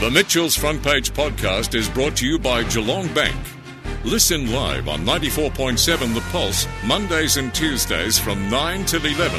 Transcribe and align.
The 0.00 0.10
Mitchell's 0.10 0.56
Front 0.56 0.82
Page 0.82 1.12
podcast 1.12 1.74
is 1.74 1.86
brought 1.86 2.16
to 2.16 2.26
you 2.26 2.38
by 2.38 2.62
Geelong 2.64 3.12
Bank. 3.12 3.36
Listen 4.02 4.50
live 4.50 4.88
on 4.88 5.00
94.7 5.00 6.14
The 6.14 6.22
Pulse, 6.32 6.66
Mondays 6.86 7.36
and 7.36 7.54
Tuesdays 7.54 8.18
from 8.18 8.48
9 8.48 8.86
till 8.86 9.04
11. 9.04 9.38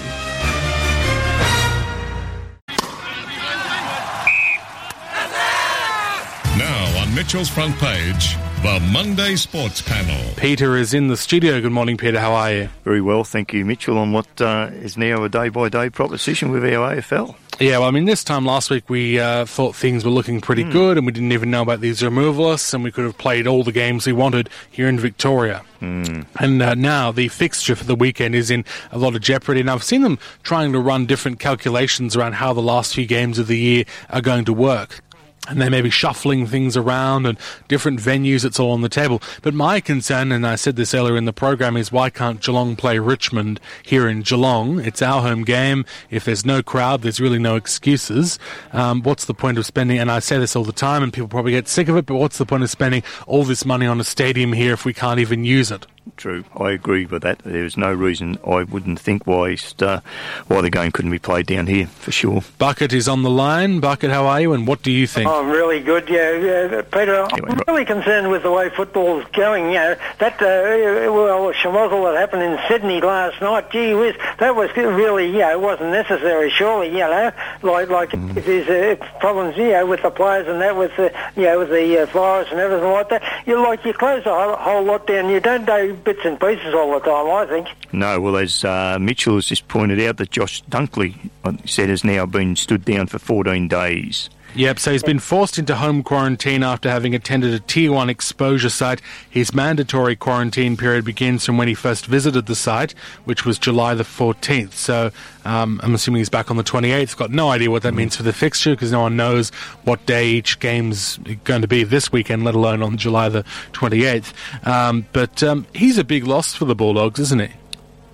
Now 6.60 7.02
on 7.02 7.16
Mitchell's 7.16 7.50
Front 7.50 7.76
Page, 7.80 8.36
the 8.62 8.80
Monday 8.92 9.38
Sports 9.38 9.82
Panel. 9.82 10.32
Peter 10.38 10.78
is 10.78 10.94
in 10.94 11.08
the 11.08 11.18
studio. 11.18 11.60
Good 11.60 11.72
morning, 11.72 11.98
Peter. 11.98 12.20
How 12.20 12.34
are 12.34 12.54
you? 12.54 12.70
Very 12.84 13.02
well, 13.02 13.24
thank 13.24 13.52
you, 13.52 13.66
Mitchell, 13.66 13.98
on 13.98 14.12
what 14.12 14.40
uh, 14.40 14.70
is 14.74 14.96
now 14.96 15.24
a 15.24 15.30
day 15.30 15.50
by 15.50 15.70
day 15.70 15.90
proposition 15.90 16.52
with 16.52 16.64
our 16.66 16.96
AFL. 16.96 17.36
Yeah, 17.60 17.78
well, 17.78 17.88
I 17.90 17.92
mean, 17.92 18.06
this 18.06 18.24
time 18.24 18.44
last 18.44 18.72
week 18.72 18.90
we 18.90 19.20
uh, 19.20 19.46
thought 19.46 19.76
things 19.76 20.04
were 20.04 20.10
looking 20.10 20.42
pretty 20.42 20.64
Hmm. 20.64 20.72
good 20.72 20.98
and 20.98 21.06
we 21.06 21.12
didn't 21.12 21.32
even 21.32 21.52
know 21.52 21.62
about 21.62 21.80
these 21.80 22.02
removalists 22.02 22.74
and 22.74 22.84
we 22.84 22.92
could 22.92 23.04
have 23.06 23.20
played 23.20 23.46
all 23.46 23.64
the 23.64 23.72
games 23.72 24.08
we 24.08 24.14
wanted 24.14 24.50
here 24.72 24.88
in 24.88 25.00
Victoria. 25.00 25.62
Hmm. 25.80 26.22
And 26.40 26.60
uh, 26.62 26.74
now 26.74 27.12
the 27.12 27.28
fixture 27.28 27.76
for 27.76 27.84
the 27.84 27.94
weekend 27.96 28.34
is 28.34 28.50
in 28.50 28.66
a 28.92 28.98
lot 28.98 29.16
of 29.16 29.22
jeopardy. 29.22 29.60
And 29.60 29.70
I've 29.70 29.84
seen 29.84 30.02
them 30.02 30.18
trying 30.42 30.72
to 30.74 30.80
run 30.80 31.06
different 31.06 31.40
calculations 31.40 32.16
around 32.16 32.34
how 32.34 32.52
the 32.54 32.62
last 32.64 32.96
few 32.96 33.06
games 33.06 33.38
of 33.38 33.46
the 33.46 33.58
year 33.60 33.84
are 34.10 34.22
going 34.22 34.46
to 34.46 34.54
work. 34.54 35.02
And 35.48 35.60
they 35.60 35.70
may 35.70 35.82
be 35.82 35.90
shuffling 35.90 36.46
things 36.46 36.78
around 36.78 37.26
and 37.26 37.38
different 37.68 38.00
venues, 38.00 38.46
it's 38.46 38.60
all 38.60 38.72
on 38.72 38.82
the 38.82 38.90
table. 38.90 39.22
But 39.42 39.56
my 39.56 39.80
concern, 39.80 40.32
and 40.32 40.46
I 40.46 40.56
said 40.56 40.76
this 40.76 40.94
earlier 40.94 41.18
in 41.18 41.26
the 41.26 41.34
program, 41.34 41.76
is 41.76 41.92
why 41.92 42.12
can't 42.12 42.40
Geelong 42.40 42.76
play 42.76 43.00
Richmond 43.00 43.60
here 43.84 44.08
in 44.08 44.22
Geelong? 44.22 44.80
It's 44.80 45.02
our 45.02 45.22
home 45.22 45.44
game. 45.44 45.84
If 46.12 46.26
there's 46.26 46.46
no 46.46 46.62
crowd, 46.62 47.02
there's 47.02 47.20
really 47.20 47.40
no 47.40 47.56
excuses. 47.56 48.38
Um, 48.72 49.02
what's 49.02 49.26
the 49.26 49.34
point 49.34 49.58
of 49.58 49.66
spending, 49.66 49.98
and 49.98 50.12
I 50.12 50.20
say 50.20 50.38
this 50.38 50.56
all 50.56 50.64
the 50.64 50.72
time, 50.72 51.02
and 51.02 51.12
people 51.12 51.28
probably 51.28 51.54
get 51.54 51.68
sick 51.68 51.88
of 51.88 51.98
it, 51.98 52.06
but 52.06 52.16
what's 52.16 52.38
the 52.38 52.46
point 52.46 52.62
of 52.62 52.70
spending 52.70 53.02
all 53.26 53.44
this 53.44 53.66
money 53.66 53.88
on 53.88 54.00
a 54.00 54.04
stadium 54.04 54.54
here 54.54 54.74
if 54.74 54.86
we 54.86 54.94
can't 54.94 55.20
even 55.20 55.44
use 55.44 55.72
it? 55.72 55.88
True, 56.18 56.44
I 56.56 56.72
agree 56.72 57.06
with 57.06 57.22
that. 57.22 57.40
There's 57.40 57.78
no 57.78 57.94
reason 57.94 58.38
I 58.46 58.64
wouldn't 58.64 59.00
think 59.00 59.28
why 59.28 59.56
uh, 59.80 60.00
why 60.48 60.62
the 60.62 60.70
game 60.72 60.92
couldn't 60.92 61.12
be 61.12 61.20
played 61.20 61.46
down 61.46 61.68
here 61.68 61.86
for 61.86 62.12
sure. 62.12 62.42
Bucket 62.58 62.92
is 62.92 63.08
on 63.08 63.22
the 63.22 63.30
line. 63.30 63.80
Bucket, 63.80 64.10
how 64.10 64.26
are 64.26 64.42
you, 64.42 64.54
and 64.54 64.66
what 64.66 64.82
do 64.82 64.92
you 64.92 65.06
think? 65.06 65.30
Oh, 65.30 65.42
I'm 65.42 65.50
really 65.50 65.80
good, 65.80 66.10
yeah, 66.10 66.32
yeah. 66.32 66.82
Peter, 66.82 67.22
I'm 67.22 67.30
Anyway, 67.32 67.64
really 67.68 67.86
concerned 67.86 68.32
with 68.32 68.42
the 68.42 68.52
way 68.52 68.70
football's 68.70 69.26
going. 69.34 69.66
You 69.66 69.74
know, 69.74 69.96
that, 70.20 70.34
uh, 70.42 71.12
well, 71.12 71.54
schmozzle 71.54 72.12
that 72.12 72.20
happened 72.20 72.44
in 72.44 72.60
Sydney 72.68 73.00
last 73.00 73.40
night, 73.40 73.72
gee 73.72 73.94
whiz, 73.94 74.16
that 74.40 74.56
was 74.56 74.76
really, 74.76 75.28
you 75.28 75.40
know, 75.40 75.60
wasn't 75.60 75.92
necessary, 75.92 76.50
surely, 76.50 76.90
you 76.90 77.00
know. 77.00 77.32
Like, 77.62 77.90
like 77.90 78.14
if 78.14 78.46
there's 78.46 79.00
uh, 79.00 79.06
problems, 79.20 79.56
you 79.56 79.70
know, 79.70 79.86
with 79.86 80.02
the 80.02 80.10
players 80.12 80.48
and 80.48 80.62
that, 80.62 80.76
with 80.76 80.96
the, 80.98 81.14
you 81.36 81.44
know, 81.44 81.60
with 81.60 81.70
the 81.70 82.02
uh, 82.02 82.06
virus 82.08 82.50
and 82.52 82.60
everything 82.60 82.92
like 82.92 83.10
that, 83.10 83.44
you 83.46 83.62
like, 83.62 83.86
you 83.86 83.94
close 83.94 84.24
the 84.24 84.32
whole, 84.32 84.56
whole 84.56 84.84
lot 84.84 85.06
down. 85.06 85.30
You 85.30 85.40
don't 85.40 85.66
do 85.66 85.91
bits 85.92 86.22
and 86.24 86.40
pieces 86.40 86.74
all 86.74 86.92
the 86.94 87.00
time, 87.00 87.28
I 87.30 87.46
think. 87.46 87.68
No, 87.94 88.20
well, 88.20 88.38
as 88.38 88.64
uh, 88.64 88.98
Mitchell 89.00 89.36
has 89.36 89.46
just 89.46 89.68
pointed 89.68 90.00
out, 90.02 90.18
that 90.18 90.32
Josh 90.32 90.64
Dunkley 90.64 91.30
said 91.66 91.90
has 91.90 92.04
now 92.04 92.26
been 92.26 92.56
stood 92.56 92.86
down 92.86 93.08
for 93.08 93.20
14 93.20 93.68
days. 93.68 94.30
Yep, 94.54 94.80
so 94.80 94.92
he's 94.92 95.04
been 95.04 95.20
forced 95.20 95.58
into 95.58 95.76
home 95.76 96.04
quarantine 96.04 96.62
after 96.62 96.90
having 96.90 97.16
attended 97.16 97.54
a 97.54 97.60
Tier 97.60 97.90
1 97.94 98.10
exposure 98.10 98.70
site. 98.70 99.02
His 99.30 99.54
mandatory 99.54 100.18
quarantine 100.18 100.76
period 100.76 101.06
begins 101.06 101.46
from 101.46 101.58
when 101.58 101.70
he 101.70 101.74
first 101.74 102.06
visited 102.06 102.48
the 102.48 102.56
site, 102.56 102.92
which 103.24 103.46
was 103.46 103.58
July 103.58 103.94
the 103.94 104.04
14th. 104.04 104.74
So 104.74 105.12
um, 105.46 105.80
I'm 105.84 105.94
assuming 105.96 106.20
he's 106.20 106.30
back 106.30 106.52
on 106.52 106.58
the 106.58 106.66
28th. 106.66 107.16
Got 107.16 107.32
no 107.32 107.50
idea 107.50 107.72
what 107.72 107.84
that 107.84 107.94
means 107.94 108.18
for 108.18 108.24
the 108.24 108.34
fixture 108.34 108.72
because 108.72 108.92
no 108.92 109.02
one 109.02 109.16
knows 109.16 109.52
what 109.86 110.06
day 110.06 110.28
each 110.28 110.60
game's 110.60 111.18
going 111.46 111.62
to 111.62 111.68
be 111.68 111.86
this 111.86 112.12
weekend, 112.12 112.44
let 112.44 112.54
alone 112.54 112.84
on 112.84 112.98
July 112.98 113.30
the 113.30 113.44
28th. 113.72 114.34
Um, 114.68 115.06
but 115.14 115.42
um, 115.44 115.66
he's 115.74 115.98
a 115.98 116.04
big 116.04 116.28
loss 116.28 116.54
for 116.54 116.66
the 116.66 116.76
Bulldogs, 116.76 117.22
isn't 117.22 117.40
he? 117.40 117.52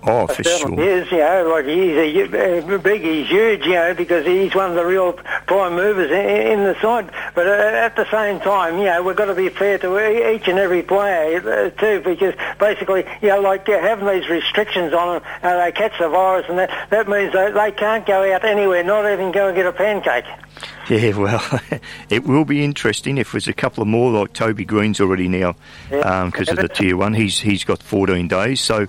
Oh, 0.04 0.26
for 0.26 0.42
sure. 0.42 0.80
is, 0.80 1.10
you 1.10 1.18
know, 1.18 1.48
like 1.50 1.66
he's 1.66 1.96
a, 1.96 2.78
big, 2.78 3.02
he's 3.02 3.28
huge, 3.28 3.66
you 3.66 3.74
know, 3.74 3.94
because 3.94 4.24
he's 4.24 4.54
one 4.54 4.70
of 4.70 4.76
the 4.76 4.84
real 4.84 5.12
prime 5.12 5.74
movers 5.74 6.10
in, 6.10 6.52
in 6.52 6.64
the 6.64 6.80
side. 6.80 7.10
But 7.34 7.48
uh, 7.48 7.50
at 7.50 7.96
the 7.96 8.08
same 8.10 8.40
time, 8.40 8.78
you 8.78 8.84
know, 8.84 9.02
we've 9.02 9.16
got 9.16 9.26
to 9.26 9.34
be 9.34 9.48
fair 9.48 9.76
to 9.78 10.34
each 10.34 10.46
and 10.46 10.58
every 10.58 10.82
player 10.82 11.38
uh, 11.38 11.70
too, 11.70 12.00
because 12.00 12.34
basically, 12.60 13.04
you 13.20 13.28
know, 13.28 13.40
like 13.40 13.68
uh, 13.68 13.80
having 13.80 14.06
these 14.06 14.28
restrictions 14.28 14.94
on 14.94 15.20
them, 15.20 15.30
uh, 15.42 15.64
they 15.64 15.72
catch 15.72 15.98
the 15.98 16.08
virus, 16.08 16.46
and 16.48 16.58
that 16.58 16.88
that 16.90 17.08
means 17.08 17.32
they, 17.32 17.50
they 17.50 17.72
can't 17.72 18.06
go 18.06 18.32
out 18.32 18.44
anywhere, 18.44 18.84
not 18.84 19.10
even 19.10 19.32
go 19.32 19.48
and 19.48 19.56
get 19.56 19.66
a 19.66 19.72
pancake. 19.72 20.24
Yeah, 20.90 21.18
well, 21.18 21.60
it 22.08 22.24
will 22.24 22.46
be 22.46 22.64
interesting 22.64 23.18
if 23.18 23.32
there's 23.32 23.46
a 23.46 23.52
couple 23.52 23.82
of 23.82 23.88
more 23.88 24.10
like 24.10 24.32
Toby 24.32 24.64
Greene's 24.64 25.02
already 25.02 25.28
now 25.28 25.54
because 25.90 26.48
um, 26.48 26.56
of 26.56 26.62
the 26.62 26.68
tier 26.68 26.96
one. 26.96 27.12
He's 27.12 27.38
he's 27.38 27.62
got 27.62 27.82
14 27.82 28.26
days. 28.26 28.62
So 28.62 28.86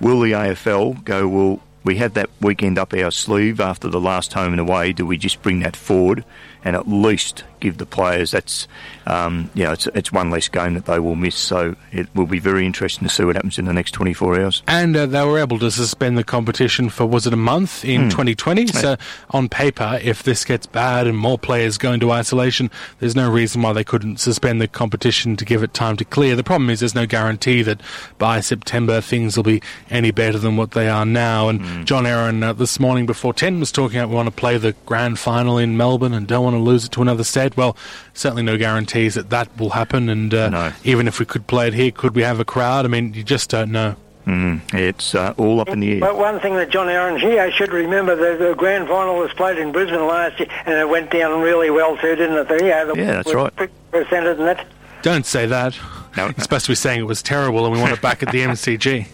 will 0.00 0.20
the 0.20 0.30
AFL 0.30 1.02
go? 1.02 1.26
Well, 1.26 1.60
we 1.82 1.96
have 1.96 2.14
that 2.14 2.30
weekend 2.40 2.78
up 2.78 2.94
our 2.94 3.10
sleeve 3.10 3.60
after 3.60 3.88
the 3.88 4.00
last 4.00 4.32
home 4.32 4.52
and 4.52 4.60
away. 4.60 4.92
Do 4.92 5.04
we 5.04 5.18
just 5.18 5.42
bring 5.42 5.60
that 5.60 5.74
forward 5.74 6.24
and 6.64 6.76
at 6.76 6.88
least 6.88 7.44
give 7.60 7.76
the 7.76 7.86
players 7.86 8.30
that's 8.30 8.66
um, 9.06 9.50
you 9.54 9.64
know 9.64 9.72
it's 9.72 9.86
it's 9.88 10.10
one 10.10 10.30
less 10.30 10.48
game 10.48 10.74
that 10.74 10.86
they 10.86 10.98
will 10.98 11.16
miss. 11.16 11.36
So 11.36 11.76
it 11.92 12.08
will 12.14 12.26
be 12.26 12.38
very 12.38 12.66
interesting 12.66 13.06
to 13.06 13.14
see 13.14 13.24
what 13.24 13.36
happens 13.36 13.58
in 13.58 13.66
the 13.66 13.72
next 13.72 13.92
24 13.92 14.40
hours. 14.40 14.62
And 14.66 14.96
uh, 14.96 15.06
they 15.06 15.24
were 15.24 15.38
able 15.38 15.58
to 15.58 15.70
suspend 15.70 16.16
the 16.18 16.24
competition 16.24 16.88
for, 16.88 17.06
was 17.06 17.26
it 17.26 17.32
a 17.32 17.36
month 17.36 17.84
in 17.84 18.10
2020? 18.10 18.66
So, 18.68 18.96
on 19.30 19.48
paper, 19.48 19.98
if 20.02 20.22
this 20.22 20.44
gets 20.44 20.66
bad 20.66 21.06
and 21.06 21.16
more 21.16 21.38
players 21.38 21.78
go 21.78 21.92
into 21.92 22.10
isolation, 22.10 22.70
there's 22.98 23.16
no 23.16 23.30
reason 23.30 23.62
why 23.62 23.72
they 23.72 23.84
couldn't 23.84 24.18
suspend 24.18 24.60
the 24.60 24.68
competition 24.68 25.36
to 25.36 25.44
give 25.44 25.62
it 25.62 25.74
time 25.74 25.96
to 25.96 26.04
clear. 26.04 26.36
The 26.36 26.44
problem 26.44 26.70
is 26.70 26.80
there's 26.80 26.94
no 26.94 27.06
guarantee 27.06 27.62
that 27.62 27.80
by 28.18 28.40
September 28.40 29.00
things 29.00 29.36
will 29.36 29.44
be 29.44 29.62
any 29.90 30.10
better 30.10 30.38
than 30.38 30.56
what 30.56 30.72
they 30.72 30.88
are 30.88 31.04
now. 31.04 31.48
And 31.48 31.86
John 31.86 32.06
Aaron 32.06 32.42
uh, 32.42 32.52
this 32.52 32.78
morning 32.80 33.06
before 33.06 33.34
10 33.34 33.60
was 33.60 33.72
talking 33.72 33.98
about 33.98 34.10
we 34.10 34.14
want 34.14 34.28
to 34.28 34.34
play 34.34 34.56
the 34.58 34.74
grand 34.86 35.18
final 35.18 35.58
in 35.58 35.76
Melbourne 35.76 36.14
and 36.14 36.26
don't 36.26 36.49
want 36.52 36.60
to 36.62 36.64
lose 36.70 36.84
it 36.84 36.92
to 36.92 37.02
another 37.02 37.24
state. 37.24 37.56
Well, 37.56 37.76
certainly 38.14 38.42
no 38.42 38.56
guarantees 38.58 39.14
that 39.14 39.30
that 39.30 39.48
will 39.58 39.70
happen. 39.70 40.08
And 40.08 40.32
uh, 40.34 40.48
No. 40.50 40.72
even 40.84 41.08
if 41.08 41.18
we 41.18 41.26
could 41.26 41.46
play 41.46 41.68
it 41.68 41.74
here, 41.74 41.90
could 41.90 42.14
we 42.14 42.22
have 42.22 42.40
a 42.40 42.44
crowd? 42.44 42.84
I 42.84 42.88
mean, 42.88 43.14
you 43.14 43.22
just 43.22 43.50
don't 43.50 43.70
know. 43.70 43.96
Mm, 44.26 44.60
it's 44.74 45.14
uh, 45.14 45.32
all 45.38 45.60
up 45.60 45.70
in 45.70 45.80
the 45.80 45.94
air. 45.94 46.00
But 46.00 46.18
one 46.18 46.38
thing 46.40 46.54
that 46.56 46.68
John 46.70 46.88
Aaron 46.90 47.18
here 47.18 47.50
should 47.52 47.72
remember, 47.72 48.14
the, 48.14 48.48
the 48.48 48.54
grand 48.54 48.86
final 48.86 49.16
was 49.16 49.32
played 49.32 49.58
in 49.58 49.72
Brisbane 49.72 50.06
last 50.06 50.38
year, 50.38 50.48
and 50.66 50.74
it 50.78 50.88
went 50.88 51.10
down 51.10 51.40
really 51.40 51.70
well 51.70 51.96
too, 51.96 52.14
didn't 52.16 52.36
it? 52.36 52.48
The, 52.48 52.64
yeah, 52.64 52.84
the, 52.84 52.94
Yeah, 52.96 53.12
that's 53.22 53.34
right. 53.34 53.52
Presented 53.90 54.38
and 54.38 54.46
that. 54.46 54.66
Don't 55.02 55.24
say 55.24 55.46
that. 55.46 55.76
No. 56.18 56.24
You're 56.26 56.34
supposed 56.40 56.66
to 56.66 56.72
be 56.72 56.76
saying 56.76 57.00
it 57.00 57.04
was 57.04 57.22
terrible 57.22 57.64
and 57.64 57.74
we 57.74 57.80
want 57.80 57.92
it 57.92 58.02
back 58.02 58.22
at 58.22 58.30
the 58.30 58.40
MCG. 58.44 59.06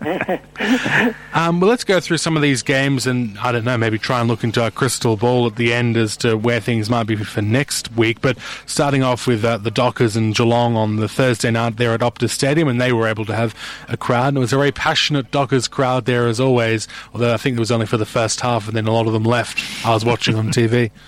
um, 1.34 1.60
well, 1.60 1.68
let's 1.68 1.82
go 1.82 1.98
through 1.98 2.18
some 2.18 2.36
of 2.36 2.42
these 2.42 2.62
games 2.62 3.06
and, 3.06 3.36
I 3.38 3.50
don't 3.50 3.64
know, 3.64 3.76
maybe 3.76 3.98
try 3.98 4.20
and 4.20 4.28
look 4.28 4.44
into 4.44 4.62
our 4.62 4.70
crystal 4.70 5.16
ball 5.16 5.46
at 5.46 5.56
the 5.56 5.72
end 5.72 5.96
as 5.96 6.16
to 6.18 6.36
where 6.36 6.60
things 6.60 6.88
might 6.88 7.04
be 7.04 7.16
for 7.16 7.42
next 7.42 7.92
week. 7.92 8.20
But 8.20 8.38
starting 8.66 9.02
off 9.02 9.26
with 9.26 9.44
uh, 9.44 9.58
the 9.58 9.70
Dockers 9.70 10.14
and 10.14 10.34
Geelong 10.34 10.76
on 10.76 10.96
the 10.96 11.08
Thursday 11.08 11.50
night 11.50 11.78
there 11.78 11.92
at 11.92 12.00
Optus 12.00 12.30
Stadium, 12.30 12.68
and 12.68 12.80
they 12.80 12.92
were 12.92 13.08
able 13.08 13.24
to 13.24 13.34
have 13.34 13.54
a 13.88 13.96
crowd. 13.96 14.28
And 14.28 14.36
it 14.36 14.40
was 14.40 14.52
a 14.52 14.56
very 14.56 14.72
passionate 14.72 15.30
Dockers 15.30 15.66
crowd 15.68 16.04
there 16.04 16.28
as 16.28 16.38
always, 16.38 16.86
although 17.12 17.34
I 17.34 17.36
think 17.36 17.56
it 17.56 17.60
was 17.60 17.72
only 17.72 17.86
for 17.86 17.96
the 17.96 18.06
first 18.06 18.40
half 18.40 18.68
and 18.68 18.76
then 18.76 18.86
a 18.86 18.92
lot 18.92 19.06
of 19.06 19.12
them 19.12 19.24
left. 19.24 19.60
I 19.84 19.94
was 19.94 20.04
watching 20.04 20.36
on 20.36 20.48
TV. 20.48 20.90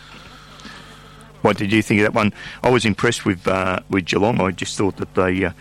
What 1.42 1.56
did 1.56 1.72
you 1.72 1.82
think 1.82 2.00
of 2.00 2.04
that 2.04 2.14
one? 2.14 2.32
I 2.62 2.70
was 2.70 2.84
impressed 2.84 3.24
with 3.24 3.46
uh, 3.48 3.80
with 3.88 4.04
Geelong. 4.06 4.40
I 4.40 4.50
just 4.50 4.76
thought 4.76 4.96
that 4.96 5.14
they 5.14 5.44
uh, 5.44 5.52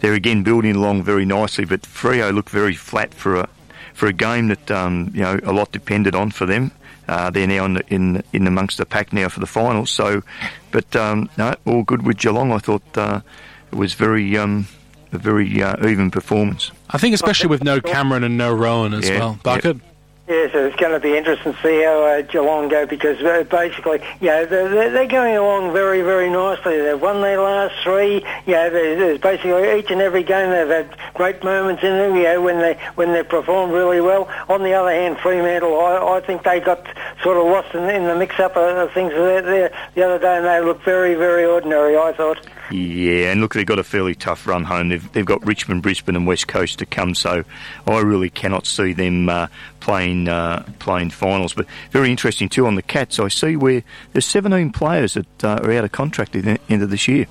they're 0.00 0.14
again 0.14 0.42
building 0.42 0.76
along 0.76 1.02
very 1.04 1.24
nicely, 1.24 1.64
but 1.64 1.82
Freo 1.82 2.34
looked 2.34 2.50
very 2.50 2.74
flat 2.74 3.14
for 3.14 3.36
a 3.36 3.48
for 3.94 4.06
a 4.06 4.12
game 4.12 4.48
that 4.48 4.70
um, 4.70 5.10
you 5.14 5.22
know 5.22 5.38
a 5.44 5.52
lot 5.52 5.72
depended 5.72 6.14
on 6.14 6.30
for 6.30 6.46
them. 6.46 6.70
Uh, 7.08 7.30
they're 7.30 7.46
now 7.46 7.64
in, 7.64 7.74
the, 7.74 7.84
in 7.88 8.22
in 8.32 8.46
amongst 8.46 8.78
the 8.78 8.84
pack 8.86 9.12
now 9.12 9.28
for 9.28 9.40
the 9.40 9.46
finals. 9.46 9.90
So, 9.90 10.22
but 10.72 10.94
um, 10.96 11.30
no, 11.38 11.54
all 11.64 11.82
good 11.82 12.04
with 12.04 12.18
Geelong. 12.18 12.52
I 12.52 12.58
thought 12.58 12.98
uh, 12.98 13.20
it 13.72 13.76
was 13.76 13.94
very 13.94 14.36
um, 14.36 14.66
a 15.12 15.18
very 15.18 15.62
uh, 15.62 15.86
even 15.88 16.10
performance. 16.10 16.70
I 16.90 16.98
think 16.98 17.14
especially 17.14 17.48
with 17.48 17.62
no 17.64 17.80
Cameron 17.80 18.24
and 18.24 18.36
no 18.36 18.52
Rohan 18.52 18.92
as 18.92 19.08
Yeah, 19.08 19.18
well. 19.20 19.38
Bucket? 19.42 19.78
Yes, 20.28 20.50
it's 20.52 20.76
going 20.76 20.92
to 20.92 21.00
be 21.00 21.16
interesting 21.16 21.54
to 21.54 21.62
see 21.62 21.82
how 21.82 22.04
uh, 22.04 22.20
Geelong 22.20 22.68
go 22.68 22.84
because 22.84 23.18
uh, 23.22 23.44
basically, 23.44 24.02
you 24.20 24.26
know, 24.26 24.44
they're, 24.44 24.90
they're 24.90 25.06
going 25.06 25.34
along 25.34 25.72
very, 25.72 26.02
very 26.02 26.28
nicely. 26.28 26.78
They've 26.78 27.00
won 27.00 27.22
their 27.22 27.40
last 27.40 27.82
three. 27.82 28.16
You 28.44 28.52
know, 28.52 28.68
there's, 28.68 29.18
basically 29.22 29.78
each 29.78 29.90
and 29.90 30.02
every 30.02 30.22
game 30.22 30.50
they've 30.50 30.68
had 30.68 30.94
great 31.14 31.42
moments 31.42 31.82
in 31.82 31.96
them. 31.96 32.14
You 32.14 32.24
know, 32.24 32.42
when 32.42 32.58
they 32.58 32.78
when 32.94 33.14
they 33.14 33.22
performed 33.22 33.72
really 33.72 34.02
well. 34.02 34.28
On 34.50 34.62
the 34.62 34.74
other 34.74 34.90
hand, 34.90 35.16
Fremantle, 35.16 35.80
I, 35.80 36.18
I 36.18 36.20
think 36.20 36.42
they 36.42 36.60
got 36.60 36.86
sort 37.22 37.38
of 37.38 37.44
lost 37.44 37.74
in, 37.74 37.88
in 37.88 38.04
the 38.04 38.14
mix-up 38.14 38.54
of, 38.54 38.76
of 38.76 38.92
things 38.92 39.12
there, 39.12 39.40
there 39.40 39.72
the 39.94 40.02
other 40.02 40.18
day, 40.18 40.36
and 40.36 40.44
they 40.44 40.60
looked 40.60 40.84
very, 40.84 41.14
very 41.14 41.46
ordinary. 41.46 41.96
I 41.96 42.12
thought. 42.12 42.46
Yeah, 42.70 43.32
and 43.32 43.40
look, 43.40 43.54
they've 43.54 43.64
got 43.64 43.78
a 43.78 43.84
fairly 43.84 44.14
tough 44.14 44.46
run 44.46 44.64
home. 44.64 44.90
They've, 44.90 45.12
they've 45.12 45.24
got 45.24 45.44
Richmond, 45.46 45.82
Brisbane, 45.82 46.16
and 46.16 46.26
West 46.26 46.48
Coast 46.48 46.80
to 46.80 46.86
come, 46.86 47.14
so 47.14 47.44
I 47.86 48.00
really 48.00 48.28
cannot 48.28 48.66
see 48.66 48.92
them 48.92 49.30
uh, 49.30 49.46
playing 49.80 50.28
uh, 50.28 50.64
playing 50.78 51.10
finals. 51.10 51.52
But 51.54 51.66
very 51.90 52.10
interesting 52.10 52.48
too 52.48 52.66
on 52.66 52.74
the 52.74 52.82
Cats. 52.82 53.18
I 53.18 53.28
see 53.28 53.56
where 53.56 53.82
there's 54.12 54.26
17 54.26 54.70
players 54.72 55.14
that 55.14 55.44
uh, 55.44 55.60
are 55.62 55.72
out 55.72 55.84
of 55.84 55.92
contract 55.92 56.34
at 56.36 56.44
the 56.44 56.58
end 56.68 56.82
of 56.82 56.90
this 56.90 57.08
year. 57.08 57.26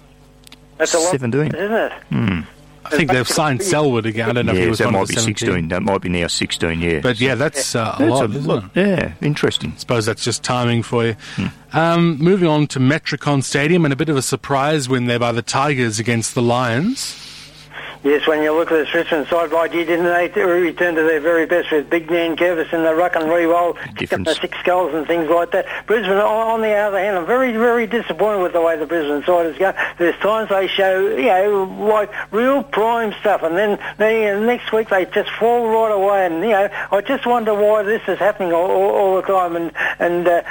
That's 0.78 0.94
a 0.94 1.00
lot, 1.00 1.12
17. 1.12 1.56
isn't 1.56 1.72
it? 1.74 1.92
Hmm. 2.10 2.40
I 2.86 2.90
think 2.92 3.12
they've 3.12 3.28
signed 3.28 3.62
Selwood 3.62 4.06
again. 4.06 4.30
I 4.30 4.34
don't 4.34 4.46
know 4.46 4.54
if 4.54 4.60
he 4.60 4.64
Yeah, 4.64 4.70
was 4.70 4.78
that 4.80 4.92
might 4.92 5.10
be 5.10 5.16
17. 5.16 5.36
16. 5.36 5.68
That 5.68 5.84
might 5.84 6.00
be 6.02 6.08
now 6.08 6.28
16. 6.28 6.80
Yeah, 6.80 7.00
But 7.02 7.20
yeah, 7.20 7.36
that's 7.36 7.76
uh, 7.76 7.96
a 7.98 8.00
That's 8.00 8.10
lot, 8.12 8.22
a 8.22 8.34
isn't 8.34 8.46
lot. 8.46 8.64
it? 8.64 8.88
Yeah, 8.88 9.14
interesting. 9.20 9.74
I 9.76 9.78
suppose 9.80 10.06
that's 10.06 10.24
just 10.24 10.42
timing 10.42 10.84
for 10.84 11.06
you. 11.06 11.16
Hmm. 11.36 11.48
Um, 11.74 12.18
moving 12.20 12.48
on 12.48 12.66
to 12.68 12.80
Metricon 12.80 13.44
Stadium 13.44 13.84
and 13.86 13.92
a 13.92 13.98
bit 13.98 14.08
of 14.08 14.16
a 14.16 14.22
surprise 14.22 14.88
win 14.88 15.08
there 15.08 15.20
by 15.20 15.34
the 15.34 15.42
Tigers 15.42 16.00
against 16.00 16.34
the 16.34 16.42
Lions. 16.42 17.22
Yes, 18.04 18.26
when 18.28 18.42
you 18.44 18.54
look 18.54 18.72
at 18.72 18.86
this 18.86 18.94
Richmond 18.94 19.28
side, 19.28 19.50
by 19.52 19.68
gee, 19.68 19.84
didn't 19.84 20.06
they 20.06 20.30
return 20.42 20.96
to 20.96 21.02
their 21.04 21.20
very 21.20 21.46
best 21.46 21.72
with 21.72 21.90
Big 21.90 22.10
Man 22.10 22.36
Curvis 22.38 22.72
in 22.72 22.84
the 22.84 22.94
ruck 22.96 23.16
and 23.16 23.26
Riewoldt, 23.26 23.76
the 24.26 24.36
six 24.42 24.58
goals 24.64 24.94
and 24.94 25.06
things 25.08 25.30
like 25.30 25.52
that. 25.52 25.66
Brisbane, 25.88 26.12
on 26.18 26.62
the 26.62 26.72
other 26.74 27.00
hand, 27.00 27.18
I'm 27.18 27.26
very, 27.26 27.52
very 27.52 27.88
disappointed 27.88 28.42
with 28.44 28.54
the 28.54 28.62
way 28.62 28.78
the 28.78 28.86
Brisbane 28.86 29.24
side 29.26 29.48
is 29.48 29.58
going. 29.58 29.76
There's 29.98 30.16
times 30.22 30.50
they 30.50 30.68
show, 30.68 31.08
you 31.18 31.26
know, 31.26 31.64
like 31.90 32.12
real 32.32 32.64
prime 32.64 33.14
stuff, 33.20 33.42
and 33.44 33.58
then, 33.58 33.72
you 34.00 34.28
know, 34.28 34.46
next 34.46 34.72
week 34.72 34.90
they 34.90 35.06
just 35.06 35.30
fall 35.32 35.68
right 35.68 35.92
away. 35.94 36.26
And 36.28 36.36
you 36.44 36.50
know, 36.52 36.70
I 36.92 37.02
just 37.02 37.26
wonder 37.26 37.54
why 37.54 37.84
this 37.84 38.02
is 38.08 38.20
happening 38.20 38.54
all, 38.54 38.70
all, 38.72 38.90
all 38.96 39.16
the 39.22 39.28
time. 39.28 39.56
And 39.56 39.72
and 40.00 40.28
uh, 40.28 40.44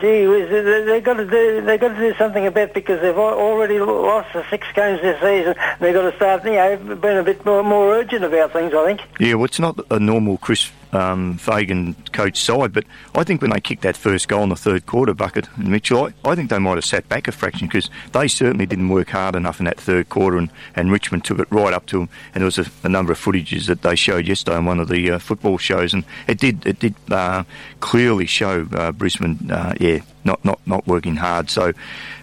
gee, 0.00 0.24
they- 0.26 0.84
they've 0.84 1.04
got 1.04 1.14
to 1.14 1.24
do 1.26 1.60
they've 1.62 1.80
got 1.80 1.94
to 1.94 1.98
do 1.98 2.14
something 2.18 2.46
about 2.46 2.70
it 2.70 2.74
because 2.74 3.00
they've 3.00 3.16
already 3.16 3.78
lost 3.78 4.32
the 4.32 4.44
six 4.50 4.66
games 4.74 5.00
this 5.00 5.20
season. 5.20 5.54
They've 5.78 5.94
got 5.94 6.10
to 6.10 6.16
start, 6.16 6.44
you 6.44 6.52
know, 6.52 6.89
being 6.96 7.18
a 7.18 7.22
bit 7.22 7.44
more, 7.44 7.62
more 7.62 7.94
urgent 7.94 8.24
about 8.24 8.52
things. 8.52 8.72
I 8.74 8.84
think. 8.86 9.00
Yeah, 9.18 9.34
well, 9.34 9.44
it's 9.44 9.60
not 9.60 9.78
a 9.90 9.98
normal 9.98 10.38
Chris 10.38 10.70
um, 10.92 11.36
Fagan 11.38 11.94
coach 12.12 12.40
side, 12.40 12.72
but 12.72 12.84
I 13.14 13.24
think 13.24 13.42
when 13.42 13.50
they 13.50 13.60
kicked 13.60 13.82
that 13.82 13.96
first 13.96 14.28
goal 14.28 14.42
in 14.42 14.48
the 14.48 14.56
third 14.56 14.86
quarter, 14.86 15.14
Bucket 15.14 15.48
and 15.56 15.68
Mitchell, 15.68 16.06
I, 16.24 16.30
I 16.30 16.34
think 16.34 16.50
they 16.50 16.58
might 16.58 16.76
have 16.76 16.84
sat 16.84 17.08
back 17.08 17.28
a 17.28 17.32
fraction 17.32 17.68
because 17.68 17.90
they 18.12 18.28
certainly 18.28 18.66
didn't 18.66 18.88
work 18.88 19.10
hard 19.10 19.36
enough 19.36 19.60
in 19.60 19.66
that 19.66 19.80
third 19.80 20.08
quarter, 20.08 20.36
and, 20.36 20.50
and 20.74 20.90
Richmond 20.90 21.24
took 21.24 21.38
it 21.38 21.48
right 21.50 21.72
up 21.72 21.86
to 21.86 21.98
them. 21.98 22.08
And 22.34 22.42
there 22.42 22.46
was 22.46 22.58
a, 22.58 22.66
a 22.82 22.88
number 22.88 23.12
of 23.12 23.18
footages 23.18 23.66
that 23.66 23.82
they 23.82 23.96
showed 23.96 24.26
yesterday 24.26 24.56
on 24.56 24.64
one 24.64 24.80
of 24.80 24.88
the 24.88 25.12
uh, 25.12 25.18
football 25.18 25.58
shows, 25.58 25.94
and 25.94 26.04
it 26.26 26.38
did 26.38 26.66
it 26.66 26.78
did 26.78 26.94
uh, 27.10 27.44
clearly 27.80 28.26
show 28.26 28.66
uh, 28.72 28.92
Brisbane, 28.92 29.50
uh, 29.50 29.74
yeah, 29.80 30.00
not 30.24 30.44
not 30.44 30.60
not 30.66 30.86
working 30.86 31.16
hard. 31.16 31.50
So. 31.50 31.72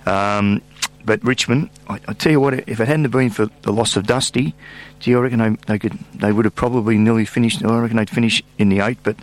Um, 0.05 0.61
but 1.07 1.23
Richmond, 1.23 1.69
I, 1.87 1.99
I 2.07 2.13
tell 2.13 2.33
you 2.33 2.39
what, 2.41 2.53
if 2.53 2.79
it 2.81 2.87
hadn't 2.87 3.09
been 3.09 3.29
for 3.29 3.47
the 3.61 3.71
loss 3.71 3.95
of 3.95 4.05
Dusty, 4.05 4.53
gee, 4.99 5.15
I 5.15 5.19
reckon 5.19 5.39
they, 5.39 5.49
they 5.65 5.79
could 5.79 5.93
they 6.13 6.33
would 6.33 6.43
have 6.45 6.53
probably 6.53 6.97
nearly 6.97 7.23
finished. 7.23 7.63
I 7.63 7.79
reckon 7.79 7.95
they'd 7.95 8.09
finish 8.09 8.43
in 8.57 8.67
the 8.67 8.81
eight. 8.81 8.97
But 9.01 9.15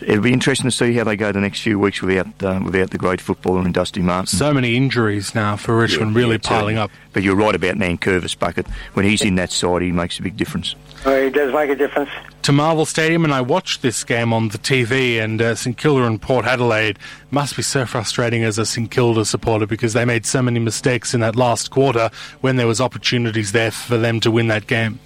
it'll 0.00 0.22
be 0.22 0.32
interesting 0.32 0.70
to 0.70 0.76
see 0.76 0.92
how 0.92 1.04
they 1.04 1.16
go 1.16 1.32
the 1.32 1.40
next 1.40 1.62
few 1.62 1.78
weeks 1.78 2.02
without 2.02 2.26
uh, 2.44 2.60
without 2.62 2.90
the 2.90 2.98
great 2.98 3.20
footballer 3.22 3.64
in 3.64 3.72
Dusty 3.72 4.02
Martin. 4.02 4.26
So 4.26 4.52
many 4.52 4.76
injuries 4.76 5.34
now 5.34 5.56
for 5.56 5.76
Richmond, 5.78 6.12
Yeah, 6.14 6.18
really 6.18 6.32
yeah, 6.42 6.48
piling 6.48 6.76
up. 6.76 6.90
But 7.14 7.22
you're 7.22 7.34
right 7.34 7.54
about 7.54 7.76
Nankervis 7.76 8.38
bucket. 8.38 8.66
When 8.92 9.06
he's 9.06 9.22
in 9.22 9.36
that 9.36 9.50
side, 9.50 9.80
he 9.82 9.92
makes 9.92 10.18
a 10.18 10.22
big 10.22 10.36
difference. 10.36 10.74
Uh, 11.04 11.10
it 11.10 11.34
does 11.34 11.52
make 11.52 11.70
a 11.70 11.76
difference. 11.76 12.10
To 12.42 12.52
Marvel 12.52 12.86
Stadium, 12.86 13.24
and 13.24 13.34
I 13.34 13.40
watched 13.40 13.82
this 13.82 14.04
game 14.04 14.32
on 14.32 14.48
the 14.48 14.58
TV, 14.58 15.20
and 15.20 15.42
uh, 15.42 15.54
St 15.54 15.76
Kilda 15.76 16.04
and 16.04 16.22
Port 16.22 16.46
Adelaide 16.46 16.98
must 17.30 17.56
be 17.56 17.62
so 17.62 17.84
frustrating 17.84 18.44
as 18.44 18.56
a 18.56 18.64
St 18.64 18.90
Kilda 18.90 19.24
supporter 19.24 19.66
because 19.66 19.94
they 19.94 20.04
made 20.04 20.24
so 20.24 20.42
many 20.42 20.60
mistakes 20.60 21.12
in 21.12 21.20
that 21.20 21.34
last 21.34 21.70
quarter 21.70 22.10
when 22.40 22.54
there 22.56 22.68
was 22.68 22.80
opportunities 22.80 23.52
there 23.52 23.72
for 23.72 23.98
them 23.98 24.20
to 24.20 24.30
win 24.30 24.46
that 24.46 24.66
game. 24.68 25.00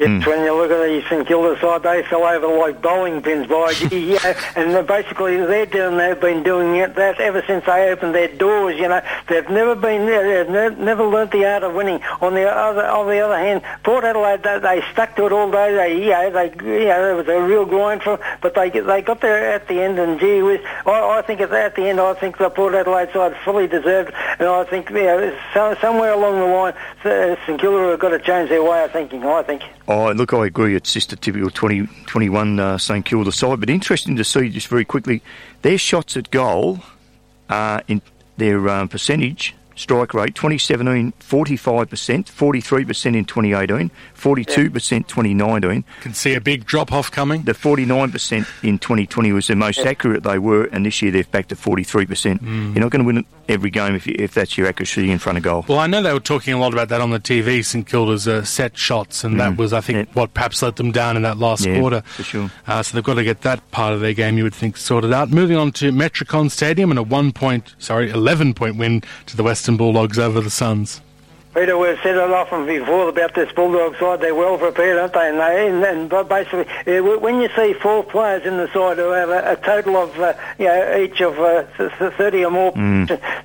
It's 0.00 0.24
hmm. 0.24 0.30
when 0.30 0.44
you 0.44 0.54
look 0.54 0.70
at 0.70 0.78
the 0.78 1.02
St 1.08 1.26
Kilda 1.26 1.60
side, 1.60 1.82
they 1.82 2.04
fell 2.08 2.22
over 2.22 2.46
like 2.56 2.80
bowling 2.80 3.20
pins 3.20 3.48
by 3.48 3.70
yeah, 3.90 4.52
and 4.54 4.86
basically 4.86 5.38
they're 5.38 5.66
doing 5.66 5.96
they've 5.96 6.20
been 6.20 6.44
doing 6.44 6.76
it 6.76 6.94
that 6.94 7.20
ever 7.20 7.42
since 7.48 7.66
they 7.66 7.90
opened 7.90 8.14
their 8.14 8.28
doors. 8.28 8.78
You 8.78 8.88
know, 8.88 9.02
they've 9.28 9.48
never 9.50 9.74
been 9.74 10.06
they've 10.06 10.48
ne- 10.48 10.84
never 10.84 11.04
learnt 11.04 11.32
the 11.32 11.44
art 11.46 11.64
of 11.64 11.74
winning. 11.74 12.00
On 12.20 12.32
the 12.32 12.48
other 12.48 12.86
on 12.86 13.08
the 13.08 13.18
other 13.18 13.36
hand, 13.36 13.62
Port 13.82 14.04
Adelaide 14.04 14.44
they, 14.44 14.60
they 14.60 14.84
stuck 14.92 15.16
to 15.16 15.26
it 15.26 15.32
all 15.32 15.50
day. 15.50 15.74
They 15.74 16.04
you 16.04 16.10
know 16.10 16.30
they 16.30 16.46
you 16.64 16.86
know 16.86 17.10
it 17.10 17.16
was 17.16 17.26
a 17.26 17.42
real 17.42 17.64
grind 17.64 18.04
for, 18.04 18.12
'em, 18.12 18.38
but 18.40 18.54
they 18.54 18.70
they 18.70 19.02
got 19.02 19.20
there 19.20 19.52
at 19.52 19.66
the 19.66 19.82
end 19.82 19.98
and 19.98 20.20
gee 20.20 20.42
whiz, 20.42 20.60
I, 20.86 21.18
I 21.18 21.22
think 21.22 21.40
at, 21.40 21.52
at 21.52 21.74
the 21.74 21.88
end 21.88 21.98
I 21.98 22.14
think 22.14 22.38
the 22.38 22.50
Port 22.50 22.74
Adelaide 22.74 23.12
side 23.12 23.36
fully 23.44 23.66
deserved, 23.66 24.12
and 24.38 24.46
I 24.46 24.62
think 24.62 24.90
you 24.90 25.02
know 25.02 25.36
so, 25.54 25.76
somewhere 25.80 26.12
along 26.12 26.38
the 26.38 26.46
line 26.46 26.74
St 27.02 27.60
Kilda 27.60 27.90
have 27.90 27.98
got 27.98 28.10
to 28.10 28.20
change 28.20 28.48
their 28.48 28.62
way 28.62 28.84
of 28.84 28.92
thinking. 28.92 29.24
I 29.24 29.42
think. 29.42 29.62
Oh, 29.90 30.12
look, 30.12 30.34
I 30.34 30.44
agree. 30.44 30.74
It's 30.76 30.92
just 30.92 31.14
a 31.14 31.16
typical 31.16 31.48
20, 31.48 31.86
21 32.04 32.60
uh, 32.60 32.76
St 32.76 33.06
Kilda 33.06 33.32
side. 33.32 33.58
But 33.58 33.70
interesting 33.70 34.16
to 34.16 34.24
see, 34.24 34.50
just 34.50 34.68
very 34.68 34.84
quickly, 34.84 35.22
their 35.62 35.78
shots 35.78 36.14
at 36.14 36.30
goal, 36.30 36.80
uh, 37.48 37.80
in 37.88 38.02
their 38.36 38.68
um, 38.68 38.88
percentage, 38.88 39.54
strike 39.78 40.12
rate, 40.14 40.34
2017, 40.34 41.12
45%, 41.20 42.24
43% 42.24 43.16
in 43.16 43.24
2018, 43.24 43.90
42% 44.16 45.06
2019. 45.06 45.84
Can 46.00 46.14
see 46.14 46.34
a 46.34 46.40
big 46.40 46.64
drop 46.66 46.92
off 46.92 47.10
coming. 47.10 47.42
The 47.42 47.52
49% 47.52 48.46
in 48.62 48.78
2020 48.78 49.32
was 49.32 49.46
the 49.46 49.56
most 49.56 49.78
accurate 49.80 50.22
they 50.22 50.38
were, 50.38 50.64
and 50.64 50.84
this 50.86 51.00
year 51.02 51.10
they're 51.10 51.24
back 51.24 51.48
to 51.48 51.56
43%. 51.56 52.42
You're 52.42 52.80
not 52.82 52.90
going 52.90 53.02
to 53.02 53.04
win 53.06 53.24
every 53.48 53.70
game 53.70 53.94
if, 53.94 54.06
you, 54.06 54.14
if 54.18 54.34
that's 54.34 54.58
your 54.58 54.66
accuracy 54.66 55.10
in 55.10 55.18
front 55.18 55.38
of 55.38 55.44
goal. 55.44 55.64
Well, 55.68 55.78
I 55.78 55.86
know 55.86 56.02
they 56.02 56.12
were 56.12 56.20
talking 56.20 56.52
a 56.52 56.58
lot 56.58 56.72
about 56.72 56.88
that 56.90 57.00
on 57.00 57.10
the 57.10 57.20
TV, 57.20 57.64
St 57.64 57.86
Kilda's 57.86 58.28
uh, 58.28 58.44
set 58.44 58.76
shots, 58.76 59.24
and 59.24 59.40
that 59.40 59.56
was, 59.56 59.72
I 59.72 59.80
think, 59.80 60.08
Yeah. 60.08 60.14
what 60.14 60.34
perhaps 60.34 60.60
let 60.62 60.76
them 60.76 60.92
down 60.92 61.16
in 61.16 61.22
that 61.22 61.38
last 61.38 61.64
Yeah, 61.64 61.78
quarter. 61.80 62.02
for 62.02 62.22
sure. 62.22 62.50
Uh, 62.66 62.82
so 62.82 62.94
they've 62.96 63.04
got 63.04 63.14
to 63.14 63.24
get 63.24 63.42
that 63.42 63.70
part 63.70 63.94
of 63.94 64.00
their 64.00 64.12
game, 64.12 64.36
you 64.36 64.44
would 64.44 64.54
think, 64.54 64.76
sorted 64.76 65.12
out. 65.12 65.30
Moving 65.30 65.56
on 65.56 65.72
to 65.72 65.90
Metricon 65.92 66.50
Stadium 66.50 66.90
and 66.90 66.98
a 66.98 67.02
one 67.02 67.32
point, 67.32 67.74
sorry, 67.78 68.10
11 68.10 68.52
point 68.54 68.76
win 68.76 69.02
to 69.26 69.36
the 69.36 69.42
Western 69.68 69.76
Bulldogs 69.76 70.18
over 70.18 70.40
the 70.40 70.48
Suns. 70.48 71.02
Peter, 71.54 71.78
we've 71.78 71.98
said 72.02 72.14
it 72.14 72.30
often 72.30 72.66
before 72.66 73.08
about 73.08 73.34
this 73.34 73.50
Bulldog 73.52 73.96
side. 73.96 74.20
They're 74.20 74.34
well 74.34 74.58
prepared, 74.58 74.98
aren't 74.98 75.14
they? 75.14 75.28
And, 75.30 75.38
they, 75.40 75.68
and, 75.68 75.82
and 75.82 76.08
but 76.10 76.28
basically, 76.28 76.66
uh, 76.86 77.02
when 77.18 77.40
you 77.40 77.48
see 77.56 77.72
four 77.72 78.04
players 78.04 78.44
in 78.44 78.58
the 78.58 78.66
side 78.72 78.98
who 78.98 79.10
have 79.10 79.30
a, 79.30 79.52
a 79.52 79.56
total 79.56 79.96
of, 79.96 80.18
uh, 80.20 80.34
you 80.58 80.66
know, 80.66 80.98
each 80.98 81.20
of 81.22 81.38
uh, 81.38 81.64
th- 81.78 81.90
th- 81.98 82.12
30 82.12 82.44
or 82.44 82.50
more, 82.50 82.72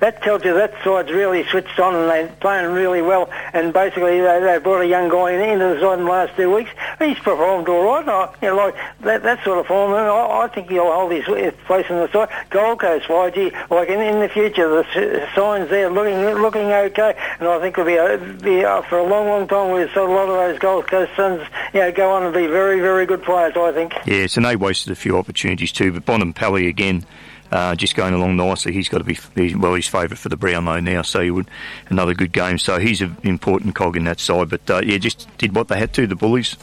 that 0.00 0.22
tells 0.22 0.44
you 0.44 0.52
that 0.54 0.74
side's 0.84 1.10
really 1.10 1.44
switched 1.48 1.78
on 1.80 1.94
and 1.94 2.10
they're 2.10 2.28
playing 2.40 2.72
really 2.72 3.00
well. 3.00 3.30
And 3.54 3.72
basically, 3.72 4.20
they, 4.20 4.40
they 4.40 4.58
brought 4.58 4.82
a 4.82 4.86
young 4.86 5.08
guy 5.08 5.32
in, 5.32 5.40
into 5.40 5.74
the 5.74 5.80
side 5.80 5.98
in 5.98 6.04
the 6.04 6.10
last 6.10 6.36
two 6.36 6.54
weeks. 6.54 6.70
He's 6.98 7.18
performed 7.18 7.68
all 7.68 7.84
right. 7.84 8.06
I, 8.06 8.34
you 8.42 8.48
know, 8.48 8.56
like 8.56 8.76
that, 9.00 9.22
that 9.22 9.42
sort 9.44 9.58
of 9.58 9.66
form. 9.66 9.92
I, 9.92 10.44
I 10.44 10.48
think 10.48 10.68
he'll 10.68 10.92
hold 10.92 11.10
his 11.10 11.24
place 11.66 11.86
in 11.88 11.96
the 11.96 12.12
side. 12.12 12.28
Gold 12.50 12.80
Coast, 12.80 13.08
why, 13.08 13.30
gee, 13.30 13.50
like 13.70 13.88
in, 13.88 14.00
in 14.00 14.20
the 14.20 14.28
future, 14.28 14.68
the 14.68 15.28
signs 15.34 15.70
there 15.70 15.90
looking 15.90 16.20
looking 16.40 16.70
okay. 16.70 17.16
And 17.40 17.48
I 17.48 17.58
think 17.60 17.78
it'll 17.78 17.86
be, 17.86 17.93
a, 17.96 18.18
be 18.42 18.64
uh, 18.64 18.82
for 18.82 18.98
a 18.98 19.02
long, 19.02 19.26
long 19.26 19.48
time. 19.48 19.72
We've 19.72 19.88
seen 19.88 19.98
a 19.98 20.12
lot 20.12 20.28
of 20.28 20.36
those 20.36 20.58
Gold 20.58 20.86
Coast 20.86 21.12
Suns, 21.16 21.42
you 21.72 21.80
know, 21.80 21.92
go 21.92 22.10
on 22.10 22.22
and 22.22 22.34
be 22.34 22.46
very, 22.46 22.80
very 22.80 23.06
good 23.06 23.22
players. 23.22 23.54
I 23.56 23.72
think. 23.72 23.94
Yes, 24.06 24.36
and 24.36 24.44
they 24.44 24.56
wasted 24.56 24.92
a 24.92 24.96
few 24.96 25.16
opportunities 25.16 25.72
too. 25.72 25.92
But 25.92 26.04
Bontempelli 26.04 26.68
again, 26.68 27.04
uh, 27.52 27.74
just 27.74 27.94
going 27.94 28.14
along 28.14 28.36
nicely. 28.36 28.72
He's 28.72 28.88
got 28.88 28.98
to 28.98 29.04
be 29.04 29.18
he's, 29.34 29.56
well. 29.56 29.74
He's 29.74 29.88
favourite 29.88 30.18
for 30.18 30.28
the 30.28 30.36
Brownlow 30.36 30.80
now, 30.80 31.02
so 31.02 31.20
he 31.20 31.30
would 31.30 31.48
another 31.88 32.14
good 32.14 32.32
game. 32.32 32.58
So 32.58 32.78
he's 32.78 33.00
an 33.00 33.16
important 33.22 33.74
cog 33.74 33.96
in 33.96 34.04
that 34.04 34.20
side. 34.20 34.48
But 34.48 34.68
uh, 34.68 34.82
yeah, 34.84 34.98
just 34.98 35.28
did 35.38 35.54
what 35.54 35.68
they 35.68 35.78
had 35.78 35.92
to. 35.94 36.06
The 36.06 36.16
Bullies. 36.16 36.56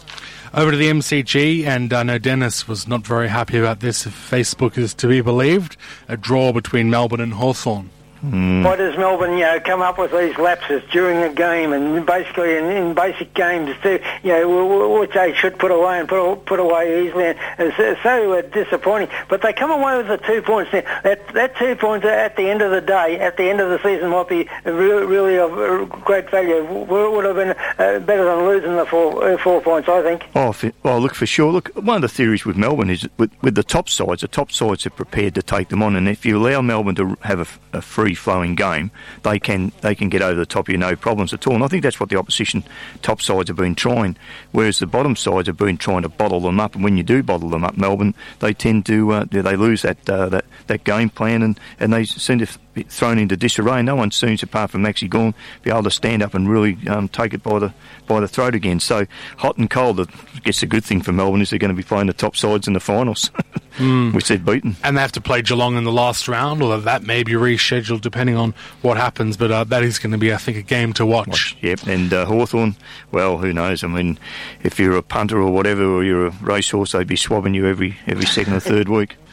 Over 0.53 0.71
to 0.71 0.77
the 0.77 0.89
MCG, 0.89 1.65
and 1.65 1.93
I 1.93 2.03
know 2.03 2.17
Dennis 2.17 2.67
was 2.67 2.85
not 2.85 3.07
very 3.07 3.29
happy 3.29 3.57
about 3.57 3.79
this, 3.79 4.05
if 4.05 4.13
Facebook 4.13 4.77
is 4.77 4.93
to 4.95 5.07
be 5.07 5.21
believed. 5.21 5.77
A 6.09 6.17
draw 6.17 6.51
between 6.51 6.89
Melbourne 6.89 7.21
and 7.21 7.35
Hawthorn. 7.35 7.89
Why 8.21 8.75
does 8.75 8.95
Melbourne, 8.97 9.33
you 9.33 9.45
know, 9.45 9.59
come 9.59 9.81
up 9.81 9.97
with 9.97 10.11
these 10.11 10.37
lapses 10.37 10.83
during 10.91 11.17
a 11.23 11.33
game 11.33 11.73
and 11.73 12.05
basically 12.05 12.55
in, 12.55 12.65
in 12.65 12.93
basic 12.93 13.33
games 13.33 13.75
too, 13.81 13.99
you 14.21 14.29
know, 14.29 14.99
which 14.99 15.13
they 15.13 15.33
should 15.33 15.57
put 15.57 15.71
away 15.71 15.99
and 15.99 16.07
put, 16.07 16.45
put 16.45 16.59
away 16.59 17.07
easily? 17.07 17.25
And 17.25 17.37
it's, 17.57 18.03
so 18.03 18.33
uh, 18.33 18.41
disappointing. 18.41 19.09
But 19.27 19.41
they 19.41 19.53
come 19.53 19.71
away 19.71 19.97
with 19.97 20.07
the 20.07 20.17
two 20.17 20.41
points. 20.43 20.71
Now, 20.71 20.81
that, 21.03 21.27
that 21.33 21.57
two 21.57 21.75
points 21.75 22.05
at 22.05 22.35
the 22.35 22.47
end 22.47 22.61
of 22.61 22.69
the 22.71 22.81
day, 22.81 23.19
at 23.19 23.37
the 23.37 23.45
end 23.49 23.59
of 23.59 23.69
the 23.69 23.81
season, 23.81 24.09
might 24.09 24.29
be 24.29 24.47
really, 24.65 25.05
really 25.05 25.37
of 25.37 25.57
uh, 25.57 25.85
great 25.85 26.29
value. 26.29 26.61
W- 26.63 27.11
Would 27.11 27.25
have 27.25 27.35
been 27.35 27.55
uh, 27.79 27.99
better 28.05 28.23
than 28.25 28.45
losing 28.45 28.75
the 28.75 28.85
four, 28.85 29.27
uh, 29.33 29.37
four 29.39 29.61
points, 29.61 29.89
I 29.89 30.03
think. 30.03 30.25
Oh, 30.35 30.51
for, 30.51 30.71
oh, 30.85 30.99
look 30.99 31.15
for 31.15 31.25
sure. 31.25 31.51
Look, 31.51 31.69
one 31.69 31.95
of 31.95 32.01
the 32.03 32.07
theories 32.09 32.45
with 32.45 32.55
Melbourne 32.55 32.91
is 32.91 33.09
with, 33.17 33.31
with 33.41 33.55
the 33.55 33.63
top 33.63 33.89
sides, 33.89 34.21
the 34.21 34.27
top 34.27 34.51
sides 34.51 34.85
are 34.85 34.91
prepared 34.91 35.33
to 35.35 35.41
take 35.41 35.69
them 35.69 35.81
on, 35.81 35.95
and 35.95 36.07
if 36.07 36.23
you 36.25 36.37
allow 36.37 36.61
Melbourne 36.61 36.95
to 36.95 37.17
have 37.21 37.39
a, 37.73 37.77
a 37.77 37.81
free 37.81 38.10
free 38.11 38.31
flowing 38.31 38.55
game, 38.55 38.91
they 39.23 39.39
can 39.39 39.71
they 39.81 39.95
can 39.95 40.09
get 40.09 40.21
over 40.21 40.39
the 40.39 40.45
top 40.45 40.67
of 40.67 40.71
you 40.71 40.77
no 40.77 40.95
problems 40.95 41.33
at 41.33 41.47
all. 41.47 41.55
And 41.55 41.63
I 41.63 41.67
think 41.67 41.83
that's 41.83 41.99
what 41.99 42.09
the 42.09 42.17
opposition 42.17 42.63
top 43.01 43.21
sides 43.21 43.49
have 43.49 43.57
been 43.57 43.75
trying, 43.75 44.17
whereas 44.51 44.79
the 44.79 44.87
bottom 44.87 45.15
sides 45.15 45.47
have 45.47 45.57
been 45.57 45.77
trying 45.77 46.03
to 46.03 46.09
bottle 46.09 46.41
them 46.41 46.59
up. 46.59 46.75
And 46.75 46.83
when 46.83 46.97
you 46.97 47.03
do 47.03 47.23
bottle 47.23 47.49
them 47.49 47.63
up, 47.63 47.77
Melbourne, 47.77 48.13
they 48.39 48.53
tend 48.53 48.85
to 48.87 49.11
uh, 49.11 49.25
they 49.29 49.55
lose 49.55 49.81
that 49.83 50.09
uh, 50.09 50.29
that 50.29 50.45
that 50.67 50.83
game 50.83 51.09
plan 51.09 51.41
and, 51.41 51.59
and 51.79 51.93
they 51.93 52.05
seem 52.05 52.39
to 52.39 52.47
be 52.73 52.83
thrown 52.83 53.17
into 53.17 53.35
disarray. 53.35 53.81
No 53.81 53.95
one 53.95 54.11
seems, 54.11 54.43
apart 54.43 54.71
from 54.71 54.83
Maxi 54.83 55.09
Gawn, 55.09 55.33
be 55.63 55.69
able 55.69 55.83
to 55.83 55.91
stand 55.91 56.23
up 56.23 56.33
and 56.33 56.49
really 56.49 56.77
um, 56.87 57.07
take 57.09 57.33
it 57.33 57.43
by 57.43 57.59
the 57.59 57.73
by 58.07 58.19
the 58.19 58.27
throat 58.27 58.55
again. 58.55 58.79
So 58.79 59.05
hot 59.37 59.57
and 59.57 59.69
cold. 59.69 59.99
I 59.99 60.05
guess 60.43 60.61
the 60.61 60.65
good 60.65 60.83
thing 60.83 61.01
for 61.01 61.11
Melbourne 61.11 61.41
is 61.41 61.49
they're 61.49 61.59
going 61.59 61.75
to 61.75 61.75
be 61.75 61.83
playing 61.83 62.07
the 62.07 62.13
top 62.13 62.35
sides 62.35 62.67
in 62.67 62.73
the 62.73 62.79
finals, 62.79 63.29
mm. 63.77 64.13
which 64.13 64.27
they've 64.27 64.43
beaten. 64.43 64.75
And 64.83 64.97
they 64.97 65.01
have 65.01 65.11
to 65.13 65.21
play 65.21 65.41
Geelong 65.41 65.75
in 65.77 65.83
the 65.83 65.91
last 65.91 66.27
round, 66.27 66.61
although 66.61 66.79
that 66.79 67.03
may 67.03 67.23
be 67.23 67.33
rescheduled 67.33 68.00
depending 68.01 68.35
on 68.35 68.53
what 68.81 68.97
happens. 68.97 69.37
But 69.37 69.51
uh, 69.51 69.63
that 69.65 69.83
is 69.83 69.99
going 69.99 70.11
to 70.11 70.17
be, 70.17 70.33
I 70.33 70.37
think, 70.37 70.57
a 70.57 70.61
game 70.61 70.93
to 70.93 71.05
watch. 71.05 71.27
watch 71.27 71.57
yep, 71.61 71.85
and 71.87 72.13
uh, 72.13 72.25
Hawthorn, 72.25 72.75
well, 73.11 73.37
who 73.37 73.53
knows? 73.53 73.83
I 73.83 73.87
mean, 73.87 74.19
if 74.63 74.79
you're 74.79 74.97
a 74.97 75.03
punter 75.03 75.41
or 75.41 75.51
whatever, 75.51 75.83
or 75.83 76.03
you're 76.03 76.27
a 76.27 76.31
racehorse, 76.41 76.91
they'd 76.91 77.07
be 77.07 77.15
swabbing 77.15 77.53
you 77.53 77.67
every 77.67 77.97
every 78.07 78.25
second 78.25 78.53
or 78.53 78.59
third 78.59 78.89
week. 78.89 79.15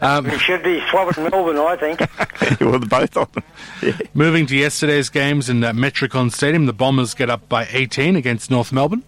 Um, 0.00 0.24
he 0.24 0.38
should 0.38 0.62
be 0.62 0.82
swabbing 0.88 1.24
Melbourne, 1.24 1.58
I 1.58 1.76
think. 1.76 2.60
well, 2.60 2.78
both 2.78 3.16
of 3.16 3.30
them. 3.32 3.44
Yeah. 3.82 3.98
Moving 4.14 4.46
to 4.46 4.56
yesterday's 4.56 5.10
games 5.10 5.48
in 5.50 5.62
uh, 5.62 5.72
Metricon 5.72 6.32
Stadium, 6.32 6.66
the 6.66 6.72
Bombers 6.72 7.12
get 7.12 7.28
up 7.28 7.46
by 7.48 7.66
18 7.70 8.16
against 8.16 8.50
North 8.50 8.72
Melbourne. 8.72 9.02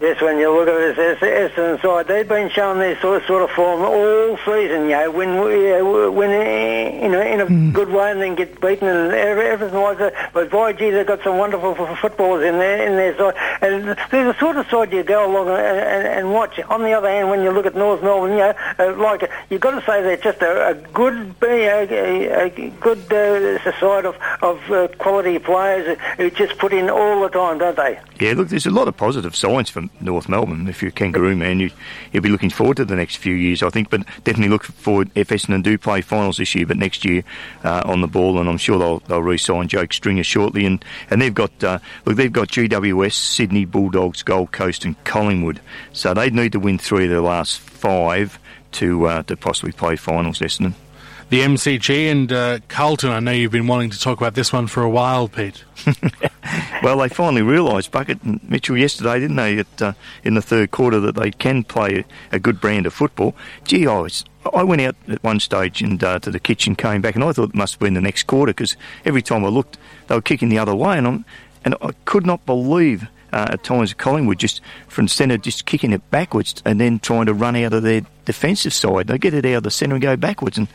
Yes, 0.00 0.20
when 0.20 0.38
you 0.38 0.52
look 0.52 0.68
at 0.68 0.94
this 0.94 1.18
Essendon 1.18 1.82
side, 1.82 2.06
they've 2.06 2.28
been 2.28 2.48
showing 2.50 2.78
their 2.78 3.00
sort 3.00 3.20
of, 3.20 3.26
sort 3.26 3.42
of 3.42 3.50
form 3.50 3.82
all 3.82 4.36
season. 4.38 4.84
You 4.84 4.90
know, 4.90 5.10
when 5.10 5.30
uh, 5.30 6.10
when 6.12 6.30
you 7.02 7.08
know 7.08 7.20
in 7.20 7.40
a 7.40 7.46
mm. 7.46 7.72
good 7.72 7.88
way 7.88 8.12
and 8.12 8.20
then 8.20 8.36
get 8.36 8.60
beaten 8.60 8.86
and 8.86 9.12
everything 9.12 9.74
like 9.74 9.98
that. 9.98 10.30
But 10.32 10.52
boy, 10.52 10.74
gee, 10.74 10.90
they've 10.90 11.04
got 11.04 11.24
some 11.24 11.36
wonderful 11.36 11.74
footballers 11.96 12.44
in 12.44 12.58
there 12.58 12.86
in 12.86 12.92
their 12.94 13.18
side, 13.18 13.34
and 13.60 13.98
there's 14.12 14.36
a 14.36 14.38
sort 14.38 14.56
of 14.56 14.68
side 14.68 14.92
you 14.92 15.02
go 15.02 15.28
along 15.28 15.48
and, 15.48 15.58
and, 15.58 16.06
and 16.06 16.32
watch. 16.32 16.60
On 16.60 16.82
the 16.82 16.92
other 16.92 17.08
hand, 17.08 17.28
when 17.28 17.42
you 17.42 17.50
look 17.50 17.66
at 17.66 17.74
North 17.74 18.00
Melbourne, 18.00 18.32
you 18.32 18.38
know, 18.38 18.54
uh, 18.78 18.94
like 18.96 19.28
you've 19.50 19.60
got 19.60 19.72
to 19.72 19.84
say 19.84 20.00
they're 20.02 20.16
just 20.16 20.40
a, 20.42 20.68
a 20.68 20.74
good, 20.74 21.34
a, 21.42 22.46
a 22.46 22.70
good 22.78 23.12
uh, 23.12 23.80
side 23.80 24.04
of 24.04 24.16
of 24.42 24.70
uh, 24.70 24.86
quality 24.98 25.40
players 25.40 25.98
who 26.18 26.30
just 26.30 26.56
put 26.58 26.72
in 26.72 26.88
all 26.88 27.20
the 27.20 27.28
time, 27.30 27.58
don't 27.58 27.76
they? 27.76 27.98
Yeah, 28.20 28.34
look, 28.34 28.48
there's 28.48 28.66
a 28.66 28.70
lot 28.70 28.86
of 28.86 28.96
positive 28.96 29.34
signs 29.34 29.70
North 30.00 30.28
Melbourne. 30.28 30.68
If 30.68 30.82
you're 30.82 30.90
a 30.90 30.92
kangaroo 30.92 31.36
man, 31.36 31.60
you, 31.60 31.70
you'll 32.12 32.22
be 32.22 32.28
looking 32.28 32.50
forward 32.50 32.76
to 32.78 32.84
the 32.84 32.96
next 32.96 33.16
few 33.16 33.34
years, 33.34 33.62
I 33.62 33.70
think. 33.70 33.90
But 33.90 34.04
definitely 34.24 34.48
look 34.48 34.64
forward 34.64 35.10
if 35.14 35.28
Essendon 35.28 35.62
do 35.62 35.78
play 35.78 36.00
finals 36.00 36.38
this 36.38 36.54
year, 36.54 36.66
but 36.66 36.76
next 36.76 37.04
year 37.04 37.24
uh, 37.64 37.82
on 37.84 38.00
the 38.00 38.06
ball, 38.06 38.38
and 38.38 38.48
I'm 38.48 38.58
sure 38.58 38.78
they'll 38.78 39.00
they'll 39.00 39.22
re-sign 39.22 39.68
Jake 39.68 39.92
Stringer 39.92 40.24
shortly. 40.24 40.66
And 40.66 40.84
and 41.10 41.20
they've 41.20 41.34
got 41.34 41.52
uh, 41.62 41.78
look, 42.04 42.16
they've 42.16 42.32
got 42.32 42.48
GWS, 42.48 43.12
Sydney 43.12 43.64
Bulldogs, 43.64 44.22
Gold 44.22 44.52
Coast, 44.52 44.84
and 44.84 45.02
Collingwood. 45.04 45.60
So 45.92 46.14
they'd 46.14 46.34
need 46.34 46.52
to 46.52 46.60
win 46.60 46.78
three 46.78 47.04
of 47.04 47.10
their 47.10 47.20
last 47.20 47.58
five 47.60 48.38
to 48.72 49.06
uh, 49.06 49.22
to 49.24 49.36
possibly 49.36 49.72
play 49.72 49.96
finals, 49.96 50.40
Essendon 50.40 50.74
the 51.30 51.40
MCG 51.40 52.10
and 52.10 52.32
uh, 52.32 52.58
Carlton. 52.68 53.10
I 53.10 53.20
know 53.20 53.32
you've 53.32 53.52
been 53.52 53.66
wanting 53.66 53.90
to 53.90 54.00
talk 54.00 54.18
about 54.18 54.34
this 54.34 54.52
one 54.52 54.66
for 54.66 54.82
a 54.82 54.88
while, 54.88 55.28
Pete. 55.28 55.64
well, 56.82 56.98
they 56.98 57.08
finally 57.08 57.42
realised, 57.42 57.90
Bucket 57.90 58.22
and 58.22 58.40
Mitchell, 58.48 58.78
yesterday, 58.78 59.20
didn't 59.20 59.36
they, 59.36 59.58
at, 59.58 59.82
uh, 59.82 59.92
in 60.24 60.34
the 60.34 60.42
third 60.42 60.70
quarter, 60.70 61.00
that 61.00 61.16
they 61.16 61.30
can 61.30 61.64
play 61.64 62.04
a, 62.32 62.36
a 62.36 62.38
good 62.38 62.60
brand 62.60 62.86
of 62.86 62.94
football. 62.94 63.34
Gee, 63.64 63.86
I, 63.86 64.00
was, 64.00 64.24
I 64.52 64.62
went 64.62 64.80
out 64.80 64.96
at 65.08 65.22
one 65.22 65.40
stage 65.40 65.82
and 65.82 66.02
uh, 66.02 66.18
to 66.20 66.30
the 66.30 66.40
kitchen, 66.40 66.74
came 66.74 67.02
back, 67.02 67.14
and 67.14 67.24
I 67.24 67.32
thought 67.32 67.50
it 67.50 67.54
must 67.54 67.74
have 67.74 67.80
been 67.80 67.94
the 67.94 68.00
next 68.00 68.26
quarter 68.26 68.50
because 68.50 68.76
every 69.04 69.22
time 69.22 69.44
I 69.44 69.48
looked, 69.48 69.76
they 70.06 70.14
were 70.14 70.22
kicking 70.22 70.48
the 70.48 70.58
other 70.58 70.74
way, 70.74 70.96
and, 70.96 71.06
I'm, 71.06 71.24
and 71.64 71.74
I 71.82 71.90
could 72.04 72.26
not 72.26 72.44
believe. 72.46 73.06
Uh, 73.30 73.46
at 73.50 73.62
times, 73.62 73.92
Collingwood 73.92 74.38
just 74.38 74.62
from 74.86 75.06
centre, 75.06 75.36
just 75.36 75.66
kicking 75.66 75.92
it 75.92 76.10
backwards 76.10 76.62
and 76.64 76.80
then 76.80 76.98
trying 76.98 77.26
to 77.26 77.34
run 77.34 77.56
out 77.56 77.74
of 77.74 77.82
their 77.82 78.00
defensive 78.24 78.72
side. 78.72 79.06
They 79.06 79.18
get 79.18 79.34
it 79.34 79.44
out 79.44 79.58
of 79.58 79.62
the 79.64 79.70
centre 79.70 79.96
and 79.96 80.02
go 80.02 80.16
backwards, 80.16 80.56
and 80.56 80.66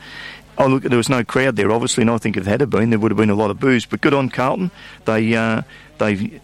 Oh, 0.58 0.68
look, 0.68 0.84
there 0.84 0.98
was 0.98 1.10
no 1.10 1.24
crowd 1.24 1.56
there, 1.56 1.72
obviously, 1.72 2.02
and 2.02 2.12
I 2.12 2.18
think 2.18 2.38
if 2.38 2.44
there 2.44 2.58
had 2.58 2.70
been, 2.70 2.92
there 2.92 3.00
would 3.00 3.12
have 3.12 3.18
been 3.18 3.30
a 3.30 3.36
lot 3.36 3.50
of 3.50 3.60
boos. 3.60 3.86
But 3.86 4.02
good 4.02 4.14
on 4.14 4.30
Carlton. 4.30 4.72
They 5.06 5.36
uh, 5.36 5.64
they 5.98 6.42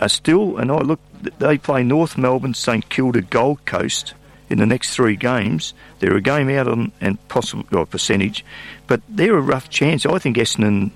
are 0.00 0.08
still, 0.08 0.56
and 0.56 0.70
I 0.70 0.78
look, 0.78 1.00
they 1.38 1.58
play 1.58 1.82
North 1.82 2.16
Melbourne, 2.16 2.54
St 2.54 2.88
Kilda, 2.88 3.22
Gold 3.22 3.64
Coast 3.66 4.14
in 4.48 4.58
the 4.58 4.66
next 4.66 4.94
three 4.94 5.16
games. 5.16 5.74
They're 5.98 6.16
a 6.16 6.20
game 6.20 6.48
out 6.50 6.68
on 6.68 6.92
and 7.00 7.26
possible 7.28 7.64
or 7.72 7.86
percentage, 7.86 8.44
but 8.86 9.00
they're 9.08 9.36
a 9.36 9.40
rough 9.40 9.68
chance. 9.68 10.06
I 10.06 10.18
think 10.18 10.36
Essendon 10.36 10.90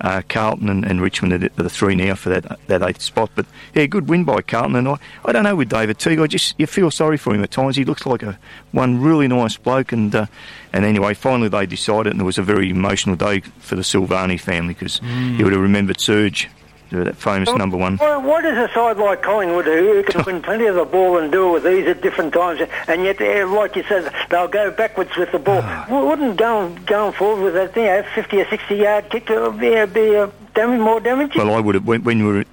uh, 0.00 0.22
Carlton 0.28 0.68
and, 0.68 0.84
and, 0.84 1.00
Richmond 1.00 1.32
are 1.32 1.48
the 1.62 1.70
three 1.70 1.94
now 1.94 2.14
for 2.14 2.30
that 2.30 2.58
that 2.68 2.82
eighth 2.82 3.02
spot. 3.02 3.30
But 3.34 3.46
yeah, 3.74 3.86
good 3.86 4.08
win 4.08 4.24
by 4.24 4.40
Carlton. 4.40 4.76
And 4.76 4.88
I, 4.88 4.98
I 5.24 5.32
don't 5.32 5.44
know 5.44 5.56
with 5.56 5.68
David 5.68 5.98
Teague. 5.98 6.20
I 6.20 6.26
just 6.26 6.54
you 6.58 6.66
feel 6.66 6.90
sorry 6.90 7.16
for 7.16 7.34
him 7.34 7.42
at 7.42 7.50
times. 7.50 7.76
He 7.76 7.84
looks 7.84 8.06
like 8.06 8.22
a 8.22 8.38
one 8.72 9.00
really 9.00 9.28
nice 9.28 9.56
bloke. 9.56 9.92
And 9.92 10.14
uh, 10.14 10.26
and 10.72 10.84
anyway, 10.84 11.14
finally 11.14 11.48
they 11.48 11.66
decided, 11.66 12.12
and 12.12 12.20
it 12.20 12.24
was 12.24 12.38
a 12.38 12.42
very 12.42 12.70
emotional 12.70 13.16
day 13.16 13.40
for 13.40 13.76
the 13.76 13.82
Silvagni 13.82 14.40
family 14.40 14.74
because 14.74 15.00
mm. 15.00 15.38
you 15.38 15.44
would 15.44 15.52
have 15.52 15.62
remembered 15.62 16.00
Serge 16.00 16.48
that 16.90 17.16
famous 17.16 17.48
well, 17.48 17.58
number 17.58 17.76
one. 17.76 17.96
Well, 17.96 18.20
What 18.22 18.44
is 18.44 18.56
a 18.56 18.72
side 18.72 18.96
like 18.96 19.22
Collingwood 19.22 19.64
who 19.66 20.02
can 20.02 20.24
win 20.26 20.42
plenty 20.42 20.66
of 20.66 20.74
the 20.74 20.84
ball 20.84 21.18
and 21.18 21.30
do 21.30 21.48
it 21.48 21.52
with 21.62 21.66
ease 21.66 21.86
at 21.86 22.00
different 22.00 22.32
times, 22.34 22.60
and 22.88 23.04
yet, 23.04 23.20
uh, 23.20 23.48
like 23.48 23.76
you 23.76 23.84
said, 23.84 24.12
they'll 24.28 24.48
go 24.48 24.70
backwards 24.70 25.16
with 25.16 25.32
the 25.32 25.38
ball. 25.38 25.62
Wouldn't 26.08 26.36
going 26.36 26.74
going 26.86 27.12
forward 27.12 27.44
with 27.44 27.54
that, 27.54 27.76
you 27.76 27.84
know, 27.86 28.04
50 28.14 28.40
or 28.40 28.48
60 28.48 28.74
yard 28.74 29.10
kick 29.10 29.30
uh, 29.30 29.50
be, 29.50 29.86
be 29.86 30.16
uh, 30.16 30.28
damage, 30.54 30.80
more 30.80 31.00
damage? 31.00 31.34
Well, 31.36 31.54
I 31.54 31.60
would 31.60 31.76
have 31.76 31.86
when, 31.86 32.02
when 32.02 32.18
you 32.18 32.26
were. 32.26 32.44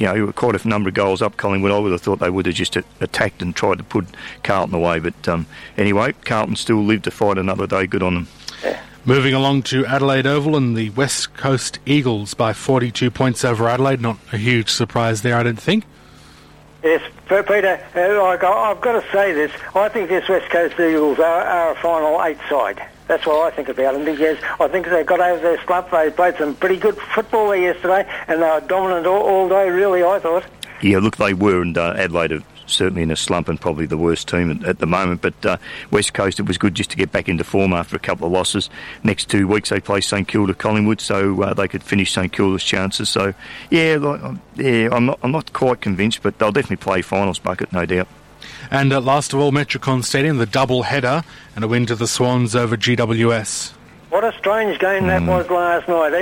You 0.00 0.06
know, 0.06 0.14
you 0.14 0.26
were 0.26 0.32
quite 0.32 0.62
a 0.62 0.68
number 0.68 0.88
of 0.88 0.96
goals 0.96 1.22
up 1.22 1.36
Collingwood. 1.36 1.70
I 1.70 1.78
would 1.78 1.92
have 1.92 2.00
thought 2.00 2.18
they 2.18 2.28
would 2.28 2.46
have 2.46 2.56
just 2.56 2.74
attacked 3.00 3.40
and 3.40 3.54
tried 3.54 3.78
to 3.78 3.84
put 3.84 4.04
Carlton 4.42 4.74
away. 4.74 4.98
But 4.98 5.28
um, 5.28 5.46
anyway, 5.78 6.12
Carlton 6.24 6.56
still 6.56 6.82
lived 6.82 7.04
to 7.04 7.12
fight 7.12 7.38
another 7.38 7.68
day. 7.68 7.86
Good 7.86 8.02
on 8.02 8.14
them. 8.14 8.28
Yeah. 8.64 8.82
Moving 9.08 9.34
along 9.34 9.62
to 9.62 9.86
Adelaide 9.86 10.26
Oval 10.26 10.56
and 10.56 10.76
the 10.76 10.90
West 10.90 11.32
Coast 11.34 11.78
Eagles 11.86 12.34
by 12.34 12.52
42 12.52 13.08
points 13.12 13.44
over 13.44 13.68
Adelaide. 13.68 14.00
Not 14.00 14.18
a 14.32 14.36
huge 14.36 14.68
surprise 14.68 15.22
there, 15.22 15.36
I 15.36 15.44
don't 15.44 15.60
think. 15.60 15.84
Yes, 16.82 17.08
Peter, 17.28 17.80
uh, 17.94 18.52
I've 18.52 18.80
got 18.80 19.00
to 19.00 19.04
say 19.12 19.32
this. 19.32 19.52
I 19.76 19.88
think 19.90 20.08
this 20.08 20.28
West 20.28 20.50
Coast 20.50 20.74
Eagles 20.74 21.20
are, 21.20 21.42
are 21.42 21.70
a 21.70 21.76
final 21.76 22.20
eight 22.24 22.38
side. 22.50 22.84
That's 23.06 23.24
what 23.24 23.46
I 23.46 23.54
think 23.54 23.68
about 23.68 23.94
them 23.94 24.04
because 24.04 24.38
I 24.58 24.66
think 24.66 24.88
they 24.88 25.04
got 25.04 25.20
over 25.20 25.40
their 25.40 25.62
slump. 25.62 25.92
They 25.92 26.10
played 26.10 26.36
some 26.36 26.56
pretty 26.56 26.76
good 26.76 26.98
football 26.98 27.50
there 27.50 27.62
yesterday 27.62 28.10
and 28.26 28.42
they 28.42 28.48
were 28.48 28.60
dominant 28.66 29.06
all, 29.06 29.22
all 29.22 29.48
day, 29.48 29.70
really, 29.70 30.02
I 30.02 30.18
thought. 30.18 30.42
Yeah, 30.82 30.98
look, 30.98 31.16
they 31.16 31.32
were, 31.32 31.62
and 31.62 31.78
uh, 31.78 31.94
Adelaide 31.96 32.32
have 32.32 32.55
certainly 32.66 33.02
in 33.02 33.10
a 33.10 33.16
slump 33.16 33.48
and 33.48 33.60
probably 33.60 33.86
the 33.86 33.96
worst 33.96 34.28
team 34.28 34.62
at, 34.64 34.78
the 34.78 34.86
moment. 34.86 35.22
But 35.22 35.46
uh, 35.46 35.56
West 35.90 36.14
Coast, 36.14 36.38
it 36.38 36.44
was 36.44 36.58
good 36.58 36.74
just 36.74 36.90
to 36.90 36.96
get 36.96 37.12
back 37.12 37.28
into 37.28 37.44
form 37.44 37.72
after 37.72 37.96
a 37.96 37.98
couple 37.98 38.26
of 38.26 38.32
losses. 38.32 38.70
Next 39.02 39.30
two 39.30 39.48
weeks 39.48 39.70
they 39.70 39.80
play 39.80 40.00
St 40.00 40.26
Kilda, 40.26 40.54
Collingwood, 40.54 41.00
so 41.00 41.42
uh, 41.42 41.54
they 41.54 41.68
could 41.68 41.82
finish 41.82 42.12
St 42.12 42.32
Kilda's 42.32 42.64
chances. 42.64 43.08
So 43.08 43.34
yeah, 43.70 43.96
like, 44.00 44.22
um, 44.22 44.40
yeah, 44.56 44.88
I'm 44.92 45.06
not 45.06 45.18
I'm 45.22 45.32
not 45.32 45.52
quite 45.52 45.80
convinced, 45.80 46.22
but 46.22 46.38
they'll 46.38 46.52
definitely 46.52 46.76
play 46.76 47.02
finals 47.02 47.38
bucket, 47.38 47.72
no 47.72 47.86
doubt. 47.86 48.08
And 48.70 48.92
uh, 48.92 49.00
last 49.00 49.32
of 49.32 49.40
all, 49.40 49.52
Metricon 49.52 50.04
Stadium, 50.04 50.38
the 50.38 50.46
double 50.46 50.82
header 50.82 51.22
and 51.54 51.64
a 51.64 51.68
win 51.68 51.86
to 51.86 51.94
the 51.94 52.06
Swans 52.06 52.56
over 52.56 52.76
GWS. 52.76 53.75
What 54.08 54.22
a 54.22 54.32
strange 54.38 54.78
game 54.78 55.08
that 55.08 55.22
mm. 55.22 55.28
was 55.28 55.50
last 55.50 55.88
night. 55.88 56.14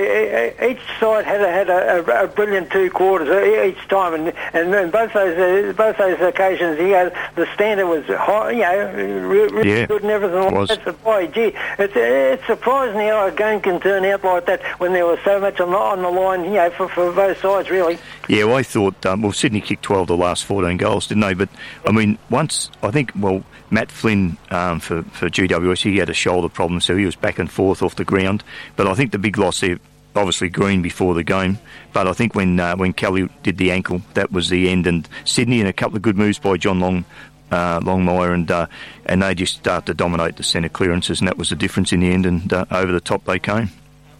Each 0.62 0.80
side 0.98 1.26
had 1.26 1.42
a, 1.42 1.50
had 1.50 1.68
a, 1.68 2.24
a, 2.24 2.26
brilliant 2.26 2.70
two 2.70 2.90
quarters 2.90 3.28
each 3.68 3.88
time, 3.88 4.14
and 4.14 4.32
and 4.54 4.90
both 4.90 5.12
those 5.12 5.36
uh, 5.36 5.72
both 5.74 5.98
those 5.98 6.18
occasions, 6.20 6.78
you 6.78 6.88
know, 6.88 7.10
the 7.34 7.46
standard 7.52 7.86
was 7.86 8.06
high, 8.06 8.52
you 8.52 8.60
know, 8.60 9.26
really 9.28 9.70
yeah, 9.70 9.84
good 9.84 10.00
and 10.00 10.10
everything. 10.10 10.54
Was. 10.54 10.70
That's 10.70 10.84
the 10.86 10.94
boy, 10.94 11.26
gee, 11.26 11.52
it's 11.78 11.92
it's 11.94 12.46
surprising 12.46 13.00
how 13.00 13.26
a 13.26 13.32
game 13.32 13.60
can 13.60 13.78
turn 13.80 14.06
out 14.06 14.24
like 14.24 14.46
that 14.46 14.62
when 14.80 14.94
there 14.94 15.06
was 15.06 15.18
so 15.22 15.38
much 15.38 15.60
on 15.60 15.70
the 15.70 15.76
on 15.76 16.00
the 16.00 16.10
line, 16.10 16.44
you 16.44 16.52
know, 16.52 16.70
for, 16.70 16.88
for 16.88 17.12
both 17.12 17.38
sides 17.40 17.68
really. 17.68 17.98
Yeah, 18.30 18.44
well, 18.44 18.56
I 18.56 18.62
thought 18.62 19.04
um, 19.04 19.20
well, 19.20 19.32
Sydney 19.32 19.60
kicked 19.60 19.82
twelve 19.82 20.02
of 20.02 20.08
the 20.08 20.16
last 20.16 20.46
fourteen 20.46 20.78
goals, 20.78 21.06
didn't 21.06 21.22
they? 21.22 21.34
But 21.34 21.50
I 21.86 21.92
mean, 21.92 22.18
once 22.30 22.70
I 22.82 22.90
think 22.90 23.12
well 23.14 23.44
Matt 23.70 23.90
Flynn 23.90 24.38
um, 24.50 24.80
for, 24.80 25.02
for 25.02 25.28
GWS, 25.28 25.82
he 25.82 25.98
had 25.98 26.08
a 26.08 26.14
shoulder 26.14 26.48
problem, 26.48 26.80
so 26.80 26.96
he 26.96 27.04
was 27.04 27.16
back 27.16 27.38
and 27.38 27.50
forth 27.50 27.73
off 27.82 27.96
the 27.96 28.04
ground. 28.04 28.42
But 28.76 28.86
I 28.86 28.94
think 28.94 29.12
the 29.12 29.18
big 29.18 29.38
loss 29.38 29.60
there, 29.60 29.78
obviously 30.14 30.48
Greene 30.48 30.82
before 30.82 31.14
the 31.14 31.24
game, 31.24 31.58
but 31.92 32.06
I 32.06 32.12
think 32.12 32.34
when 32.34 32.58
uh, 32.60 32.76
when 32.76 32.92
Kelly 32.92 33.28
did 33.42 33.58
the 33.58 33.70
ankle, 33.70 34.02
that 34.14 34.32
was 34.32 34.48
the 34.48 34.68
end. 34.68 34.86
And 34.86 35.08
Sydney 35.24 35.60
and 35.60 35.68
a 35.68 35.72
couple 35.72 35.96
of 35.96 36.02
good 36.02 36.16
moves 36.16 36.38
by 36.38 36.56
John 36.56 36.80
Long. 36.80 37.04
Uh, 37.50 37.78
Longmire 37.80 38.34
and 38.34 38.50
uh, 38.50 38.66
and 39.06 39.22
they 39.22 39.32
just 39.34 39.58
start 39.58 39.86
to 39.86 39.94
dominate 39.94 40.36
the 40.36 40.42
centre 40.42 40.68
clearances, 40.68 41.20
and 41.20 41.28
that 41.28 41.36
was 41.36 41.50
the 41.50 41.54
difference 41.54 41.92
in 41.92 42.00
the 42.00 42.10
end. 42.10 42.26
And 42.26 42.52
uh, 42.52 42.64
over 42.70 42.90
the 42.90 43.02
top 43.02 43.24
they 43.26 43.38
came. 43.38 43.68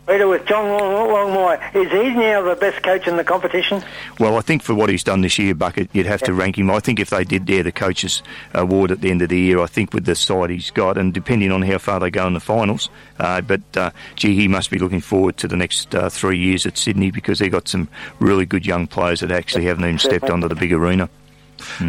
Peter, 0.07 0.29
with 0.29 0.45
John 0.45 0.69
Long- 0.69 1.09
Longmire, 1.09 1.75
is 1.75 1.91
he 1.91 2.11
now 2.11 2.43
the 2.43 2.57
best 2.57 2.83
coach 2.83 3.09
in 3.09 3.17
the 3.17 3.25
competition? 3.25 3.83
Well, 4.19 4.37
I 4.37 4.43
think 4.43 4.63
for 4.63 4.75
what 4.75 4.91
he's 4.91 5.03
done 5.03 5.23
this 5.23 5.39
year, 5.39 5.55
Bucket, 5.55 5.89
you'd 5.93 6.07
have 6.07 6.21
to 6.23 6.35
rank 6.35 6.59
him. 6.59 6.71
I 6.71 6.81
think 6.81 7.01
if 7.01 7.11
they 7.11 7.25
did 7.25 7.47
dare 7.47 7.63
the 7.63 7.73
coaches 7.73 8.23
award 8.53 8.91
at 8.91 9.01
the 9.01 9.11
end 9.11 9.23
of 9.23 9.31
the 9.31 9.39
year, 9.39 9.61
I 9.61 9.67
think 9.67 9.95
with 9.95 10.05
the 10.05 10.15
side 10.15 10.51
he's 10.51 10.71
got, 10.71 10.99
and 10.99 11.15
depending 11.15 11.51
on 11.51 11.63
how 11.63 11.79
far 11.79 12.01
they 12.01 12.11
go 12.11 12.27
in 12.27 12.35
the 12.35 12.41
finals, 12.41 12.91
uh, 13.19 13.41
but 13.41 13.63
uh, 13.77 13.91
gee, 14.15 14.35
he 14.35 14.47
must 14.47 14.71
be 14.71 14.79
looking 14.79 15.01
forward 15.01 15.37
to 15.39 15.49
the 15.49 15.57
next 15.57 15.95
uh, 15.95 16.11
three 16.11 16.39
years 16.39 16.67
at 16.67 16.77
Sydney 16.77 17.11
because 17.11 17.39
they've 17.39 17.51
got 17.51 17.69
some 17.69 17.89
really 18.19 18.45
good 18.45 18.67
young 18.67 18.87
players 18.87 19.21
that 19.21 19.33
actually 19.33 19.65
haven't 19.65 19.85
even 19.85 19.99
stepped 19.99 20.29
onto 20.29 20.49
the 20.49 20.55
big 20.55 20.73
arena. 20.73 21.09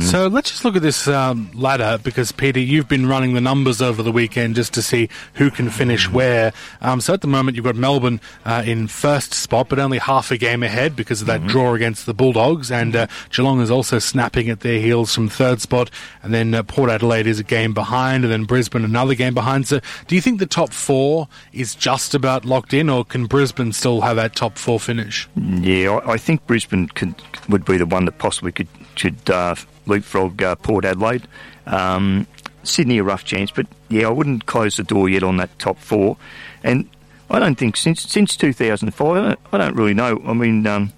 So 0.01 0.27
let's 0.27 0.51
just 0.51 0.65
look 0.65 0.75
at 0.75 0.81
this 0.81 1.07
um, 1.07 1.49
ladder 1.53 1.99
because, 2.03 2.31
Peter, 2.31 2.59
you've 2.59 2.87
been 2.87 3.07
running 3.07 3.33
the 3.33 3.41
numbers 3.41 3.81
over 3.81 4.03
the 4.03 4.11
weekend 4.11 4.55
just 4.55 4.73
to 4.73 4.81
see 4.81 5.09
who 5.35 5.49
can 5.49 5.69
finish 5.69 6.09
where. 6.09 6.53
Um, 6.81 7.01
so 7.01 7.13
at 7.13 7.21
the 7.21 7.27
moment, 7.27 7.55
you've 7.55 7.65
got 7.65 7.75
Melbourne 7.75 8.19
uh, 8.45 8.63
in 8.65 8.87
first 8.87 9.33
spot, 9.33 9.69
but 9.69 9.79
only 9.79 9.97
half 9.97 10.31
a 10.31 10.37
game 10.37 10.63
ahead 10.63 10.95
because 10.95 11.21
of 11.21 11.27
that 11.27 11.45
draw 11.47 11.73
against 11.73 12.05
the 12.05 12.13
Bulldogs. 12.13 12.71
And 12.71 12.95
uh, 12.95 13.07
Geelong 13.29 13.61
is 13.61 13.71
also 13.71 13.99
snapping 13.99 14.49
at 14.49 14.61
their 14.61 14.79
heels 14.79 15.13
from 15.13 15.29
third 15.29 15.61
spot. 15.61 15.89
And 16.23 16.33
then 16.33 16.53
uh, 16.53 16.63
Port 16.63 16.89
Adelaide 16.89 17.27
is 17.27 17.39
a 17.39 17.43
game 17.43 17.73
behind, 17.73 18.23
and 18.23 18.31
then 18.31 18.45
Brisbane 18.45 18.83
another 18.83 19.15
game 19.15 19.33
behind. 19.33 19.67
So 19.67 19.79
do 20.07 20.15
you 20.15 20.21
think 20.21 20.39
the 20.39 20.45
top 20.45 20.71
four 20.71 21.27
is 21.53 21.75
just 21.75 22.15
about 22.15 22.45
locked 22.45 22.73
in, 22.73 22.89
or 22.89 23.05
can 23.05 23.25
Brisbane 23.25 23.73
still 23.73 24.01
have 24.01 24.15
that 24.15 24.35
top 24.35 24.57
four 24.57 24.79
finish? 24.79 25.27
Yeah, 25.35 25.91
I, 25.91 26.13
I 26.13 26.17
think 26.17 26.45
Brisbane 26.47 26.87
could, 26.87 27.15
would 27.49 27.65
be 27.65 27.77
the 27.77 27.85
one 27.85 28.05
that 28.05 28.17
possibly 28.17 28.51
could 28.51 28.67
should 28.95 29.29
uh, 29.29 29.55
leapfrog 29.85 30.41
uh, 30.41 30.55
Port 30.55 30.85
Adelaide. 30.85 31.27
Um, 31.65 32.27
Sydney 32.63 32.97
a 32.97 33.03
rough 33.03 33.23
chance, 33.23 33.51
but 33.51 33.67
yeah, 33.89 34.07
I 34.07 34.09
wouldn't 34.09 34.45
close 34.45 34.77
the 34.77 34.83
door 34.83 35.07
yet 35.07 35.23
on 35.23 35.37
that 35.37 35.57
top 35.59 35.77
four. 35.77 36.17
And 36.63 36.89
I 37.29 37.39
don't 37.39 37.55
think 37.55 37.77
since 37.77 38.01
since 38.01 38.35
2005, 38.37 39.07
I 39.07 39.21
don't, 39.21 39.39
I 39.51 39.57
don't 39.57 39.75
really 39.75 39.93
know. 39.93 40.21
I 40.25 40.33
mean, 40.33 40.65
um, 40.67 40.91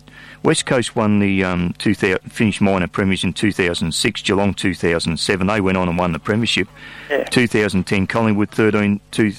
West 0.43 0.65
Coast 0.65 0.95
won 0.95 1.19
the 1.19 1.43
um, 1.43 1.73
2000, 1.77 2.19
finished 2.31 2.61
minor 2.61 2.87
premiers 2.87 3.23
in 3.23 3.33
2006, 3.33 4.21
Geelong 4.21 4.53
2007. 4.53 5.47
They 5.47 5.61
went 5.61 5.77
on 5.77 5.89
and 5.89 5.97
won 5.97 6.13
the 6.13 6.19
premiership. 6.19 6.67
Yeah. 7.09 7.23
2010, 7.25 8.07
Collingwood 8.07 8.51
13 8.51 8.99
two, 9.11 9.33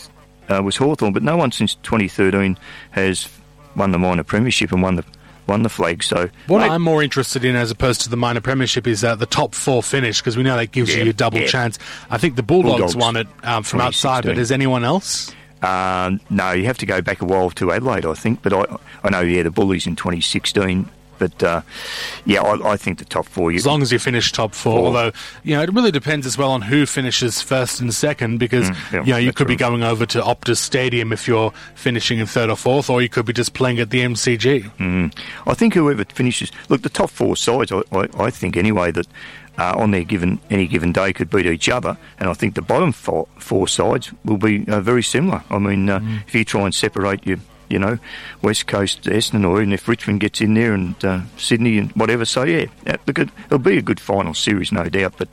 uh, 0.49 0.63
was 0.63 0.77
Hawthorn, 0.77 1.13
but 1.13 1.23
no 1.23 1.37
one 1.37 1.53
since 1.53 1.75
2013 1.77 2.59
has 2.93 3.29
won 3.77 3.93
the 3.93 3.99
minor 3.99 4.25
premiership 4.25 4.73
and 4.73 4.83
won 4.83 4.97
the 4.97 5.05
won 5.49 5.63
the 5.63 5.69
flag. 5.69 6.03
So 6.03 6.29
What 6.47 6.61
mate, 6.61 6.71
I'm 6.71 6.83
more 6.83 7.03
interested 7.03 7.45
in, 7.45 7.57
as 7.57 7.71
opposed 7.71 8.03
to 8.03 8.11
the 8.11 8.17
minor 8.17 8.41
premiership, 8.41 8.87
is 8.87 9.03
uh, 9.03 9.15
the 9.17 9.27
top 9.27 9.55
four 9.55 9.83
finish 9.83 10.21
because 10.21 10.37
we 10.37 10.43
know 10.43 10.57
that 10.57 10.71
gives 10.73 10.95
Yeah, 10.95 11.03
you 11.05 11.11
a 11.11 11.15
double 11.15 11.41
yeah. 11.41 11.47
chance. 11.47 11.79
I 12.11 12.19
think 12.19 12.37
the 12.37 12.43
Bulldogs, 12.43 12.95
Bulldogs, 12.95 12.97
won 12.97 13.17
it 13.17 13.27
um, 13.43 13.63
from 13.63 13.81
outside, 13.81 14.25
but 14.25 14.35
2016. 14.35 14.41
is 14.43 14.53
anyone 14.53 14.85
else? 14.85 15.35
Um, 15.63 16.21
no, 16.31 16.53
you 16.53 16.67
have 16.67 16.79
to 16.79 16.87
go 16.87 17.01
back 17.03 17.21
a 17.21 17.25
while 17.25 17.51
to 17.51 17.73
Adelaide, 17.73 18.07
I 18.07 18.15
think. 18.15 18.43
But 18.43 18.53
I, 18.53 18.77
I 19.03 19.11
know, 19.11 19.21
yeah, 19.23 19.43
the 19.43 19.51
Bullies 19.51 19.87
in 19.87 19.97
2016. 19.97 20.89
But 21.19 21.43
uh, 21.43 21.63
yeah, 22.25 22.43
I, 22.43 22.73
I 22.73 22.77
think 22.77 22.99
the 22.99 23.05
top 23.05 23.27
four. 23.27 23.51
You, 23.51 23.57
As 23.57 23.67
long 23.67 23.83
as 23.83 23.91
you 23.93 23.99
finish 23.99 24.33
top 24.33 24.55
four, 24.55 24.75
Four. 24.79 24.87
although 24.87 25.13
you 25.45 25.55
know 25.57 25.63
it 25.63 25.73
really 25.73 25.91
depends 25.91 26.27
as 26.27 26.39
well 26.39 26.51
on 26.53 26.63
who 26.63 26.87
finishes 26.87 27.43
first 27.43 27.81
and 27.81 27.93
second, 27.93 28.39
because 28.39 28.69
Mm, 28.71 28.93
yeah, 28.93 29.03
you 29.05 29.13
know 29.13 29.19
you 29.19 29.33
could 29.33 29.47
be 29.49 29.57
going 29.57 29.83
over 29.83 30.05
to 30.07 30.21
Optus 30.21 30.59
Stadium 30.59 31.13
if 31.13 31.27
you're 31.29 31.53
finishing 31.75 32.19
in 32.19 32.27
third 32.27 32.51
or 32.51 32.57
fourth, 32.57 32.91
or 32.91 33.03
you 33.03 33.09
could 33.09 33.27
be 33.27 33.33
just 33.33 33.55
playing 33.55 33.79
at 33.81 33.91
the 33.91 34.01
MCG. 34.01 34.71
Mm. 34.79 35.17
I 35.47 35.55
think 35.55 35.75
whoever 35.75 36.05
finishes, 36.05 36.51
look, 36.69 36.83
the 36.83 36.89
top 36.89 37.11
four 37.11 37.37
sides. 37.37 37.73
I, 37.73 37.83
I, 37.93 38.09
I 38.19 38.31
think 38.31 38.57
anyway 38.57 38.91
that 38.93 39.07
uh, 39.59 39.75
on 39.77 39.91
their 39.91 40.05
given 40.05 40.39
any 40.51 40.67
given 40.67 40.93
day 40.93 41.13
could 41.13 41.31
beat 41.31 41.47
each 41.47 41.69
other, 41.69 41.97
and 42.19 42.29
I 42.29 42.35
think 42.35 42.55
the 42.55 42.63
bottom 42.63 42.93
four, 42.93 43.27
four 43.39 43.67
sides 43.69 44.13
will 44.25 44.37
be 44.39 44.65
uh, 44.69 44.81
very 44.81 45.03
similar. 45.03 45.43
I 45.51 45.59
mean, 45.59 45.89
uh, 45.91 46.01
if 46.27 46.35
you 46.35 46.45
try 46.45 46.63
and 46.63 46.75
separate 46.75 47.27
your 47.27 47.39
you 47.69 47.79
know, 47.79 47.99
West 48.43 48.67
Coast 48.67 49.03
Essendon, 49.05 49.49
or 49.49 49.61
even 49.61 49.73
if 49.73 49.89
Richmond 49.89 50.21
gets 50.21 50.41
in 50.41 50.55
there 50.55 50.75
and 50.75 51.03
uh, 51.05 51.21
Sydney 51.37 51.79
and 51.79 51.91
whatever. 51.93 52.25
So 52.25 52.45
yeah, 52.45 52.67
look, 53.07 53.19
it, 53.19 53.29
it'll 53.47 53.59
be 53.59 53.79
a 53.79 53.83
good 53.83 54.01
final 54.01 54.35
series, 54.35 54.73
no 54.73 54.85
doubt. 54.85 55.15
But 55.19 55.29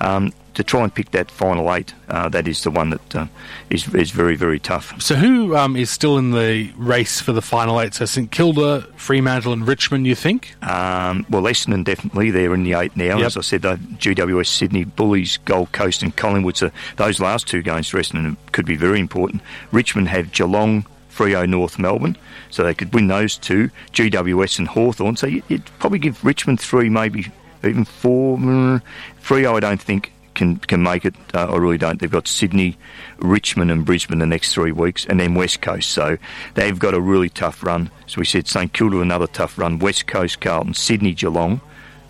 um, 0.00 0.32
to 0.54 0.62
try 0.62 0.82
and 0.82 0.94
pick 0.94 1.12
that 1.12 1.30
final 1.30 1.72
eight, 1.72 1.94
uh, 2.08 2.28
that 2.28 2.46
is 2.46 2.62
the 2.62 2.70
one 2.70 2.90
that 2.90 3.16
uh, 3.16 3.26
is 3.70 3.92
is 3.94 4.10
very 4.10 4.36
very 4.36 4.58
tough. 4.58 5.00
So 5.00 5.14
who 5.14 5.56
um, 5.56 5.76
is 5.76 5.90
still 5.90 6.18
in 6.18 6.32
the 6.32 6.70
race 6.76 7.20
for 7.20 7.32
the 7.32 7.42
final 7.42 7.80
eight? 7.80 7.94
So 7.94 8.04
St 8.04 8.30
Kilda, 8.30 8.82
Fremantle, 8.96 9.52
and 9.52 9.66
Richmond. 9.66 10.06
You 10.06 10.14
think? 10.14 10.54
Um, 10.62 11.24
well, 11.30 11.42
Essendon 11.44 11.84
definitely 11.84 12.30
they're 12.30 12.54
in 12.54 12.64
the 12.64 12.74
eight 12.74 12.96
now. 12.96 13.18
Yep. 13.18 13.26
As 13.26 13.36
I 13.36 13.40
said, 13.40 13.62
the 13.62 13.76
GWS 13.76 14.46
Sydney 14.46 14.84
Bullies, 14.84 15.38
Gold 15.38 15.72
Coast, 15.72 16.02
and 16.02 16.14
Collingwood. 16.14 16.56
So 16.56 16.70
those 16.96 17.20
last 17.20 17.46
two 17.46 17.62
games 17.62 17.88
for 17.88 17.98
Essendon 17.98 18.36
could 18.52 18.66
be 18.66 18.76
very 18.76 19.00
important. 19.00 19.42
Richmond 19.70 20.08
have 20.08 20.32
Geelong. 20.32 20.86
Freo 21.14 21.48
North 21.48 21.78
Melbourne, 21.78 22.16
so 22.50 22.62
they 22.62 22.74
could 22.74 22.92
win 22.94 23.08
those 23.08 23.36
two. 23.36 23.70
GWS 23.92 24.58
and 24.58 24.68
Hawthorn. 24.68 25.16
So 25.16 25.26
you- 25.26 25.42
you'd 25.48 25.64
probably 25.78 25.98
give 25.98 26.24
Richmond 26.24 26.60
three, 26.60 26.88
maybe 26.88 27.26
even 27.64 27.84
four. 27.84 28.38
Mm, 28.38 28.82
Freo, 29.22 29.56
I 29.56 29.60
don't 29.60 29.80
think 29.80 30.12
can 30.34 30.56
can 30.56 30.82
make 30.82 31.04
it. 31.04 31.14
Uh, 31.34 31.52
I 31.52 31.56
really 31.58 31.76
don't. 31.78 32.00
They've 32.00 32.10
got 32.10 32.26
Sydney, 32.26 32.78
Richmond, 33.18 33.70
and 33.70 33.84
Brisbane 33.84 34.18
the 34.18 34.26
next 34.26 34.54
three 34.54 34.72
weeks, 34.72 35.04
and 35.04 35.20
then 35.20 35.34
West 35.34 35.60
Coast. 35.60 35.90
So 35.90 36.16
they've 36.54 36.78
got 36.78 36.94
a 36.94 37.00
really 37.00 37.28
tough 37.28 37.62
run. 37.62 37.90
As 38.06 38.16
we 38.16 38.24
said, 38.24 38.48
St 38.48 38.72
Kilda 38.72 39.00
another 39.00 39.26
tough 39.26 39.58
run. 39.58 39.78
West 39.78 40.06
Coast, 40.06 40.40
Carlton, 40.40 40.72
Sydney, 40.74 41.12
Geelong. 41.12 41.60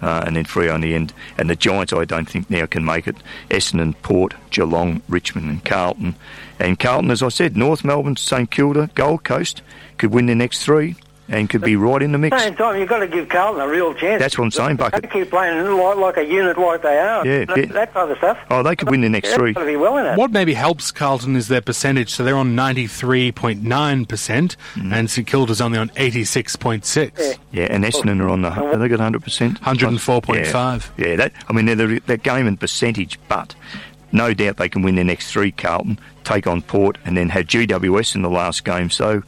Uh, 0.02 0.24
and 0.26 0.36
then 0.36 0.44
Freo 0.44 0.74
on 0.74 0.80
the 0.80 0.94
end. 0.94 1.12
And 1.38 1.48
the 1.48 1.56
Giants, 1.56 1.92
I 1.92 2.04
don't 2.04 2.28
think 2.28 2.50
now 2.50 2.66
can 2.66 2.84
make 2.84 3.06
it. 3.06 3.16
Essendon, 3.50 3.94
Port, 4.02 4.34
Geelong, 4.50 5.00
Richmond, 5.08 5.48
and 5.48 5.64
Carlton. 5.64 6.16
And 6.58 6.78
Carlton, 6.78 7.10
as 7.10 7.22
I 7.22 7.28
said, 7.28 7.56
North 7.56 7.84
Melbourne, 7.84 8.16
St 8.16 8.50
Kilda, 8.50 8.90
Gold 8.94 9.24
Coast 9.24 9.62
could 9.98 10.12
win 10.12 10.26
the 10.26 10.34
next 10.34 10.64
three 10.64 10.96
and 11.28 11.48
could 11.48 11.62
be 11.62 11.76
right 11.76 12.02
in 12.02 12.12
the 12.12 12.18
mix. 12.18 12.36
Same 12.42 12.54
time, 12.54 12.78
you've 12.78 12.88
got 12.88 12.98
to 12.98 13.08
give 13.08 13.28
Carlton 13.28 13.60
a 13.62 13.68
real 13.68 13.94
chance. 13.94 14.20
That's 14.20 14.36
what 14.36 14.44
I'm 14.44 14.50
saying, 14.50 14.76
Bucket. 14.76 15.02
They 15.02 15.08
keep 15.08 15.30
playing 15.30 15.64
like, 15.76 15.96
like 15.96 16.16
a 16.18 16.24
unit 16.24 16.58
like 16.58 16.82
they 16.82 16.98
are. 16.98 17.26
Yeah, 17.26 17.44
that, 17.44 17.56
yeah. 17.56 17.66
that 17.66 17.92
type 17.92 18.10
of 18.10 18.18
stuff. 18.18 18.38
Oh, 18.50 18.62
they 18.62 18.76
could 18.76 18.90
win 18.90 19.00
the 19.00 19.08
next 19.08 19.30
Yeah, 19.30 19.36
three. 19.36 19.52
Got 19.52 19.60
to 19.60 19.66
be 19.66 19.76
well 19.76 19.96
in 19.98 20.06
it. 20.06 20.18
What 20.18 20.30
maybe 20.30 20.54
helps 20.54 20.90
Carlton 20.90 21.36
is 21.36 21.48
their 21.48 21.60
percentage. 21.60 22.10
So 22.10 22.24
they're 22.24 22.36
on 22.36 22.54
ninety 22.54 22.86
three 22.86 23.32
point 23.32 23.62
nine 23.62 24.04
percent, 24.04 24.56
Mm. 24.74 24.92
and 24.92 25.10
St 25.10 25.26
Kilda's 25.26 25.60
only 25.60 25.78
on 25.78 25.90
eighty 25.96 26.24
six 26.24 26.56
point 26.56 26.84
six. 26.84 27.20
Yeah. 27.20 27.34
Yeah, 27.52 27.66
and 27.70 27.84
Essendon 27.84 28.20
are 28.20 28.28
on 28.30 28.40
the. 28.42 28.50
Have 28.50 28.80
they 28.80 28.88
got 28.88 28.98
100%? 28.98 29.58
104.5. 29.58 30.90
Yeah, 30.96 31.06
yeah 31.06 31.16
that, 31.16 31.32
I 31.48 31.52
mean, 31.52 31.66
they're 31.66 31.76
the, 31.76 31.98
that 32.06 32.22
game 32.22 32.46
in 32.46 32.56
percentage, 32.56 33.18
but 33.28 33.54
no 34.12 34.34
doubt 34.34 34.56
they 34.58 34.68
can 34.68 34.82
win 34.82 34.94
their 34.94 35.04
next 35.04 35.30
three, 35.32 35.50
Carlton, 35.50 35.98
take 36.24 36.46
on 36.46 36.62
Port, 36.62 36.98
and 37.04 37.16
then 37.16 37.28
have 37.30 37.46
GWS 37.46 38.14
in 38.14 38.22
the 38.22 38.30
last 38.30 38.64
game. 38.64 38.90
So, 38.90 39.22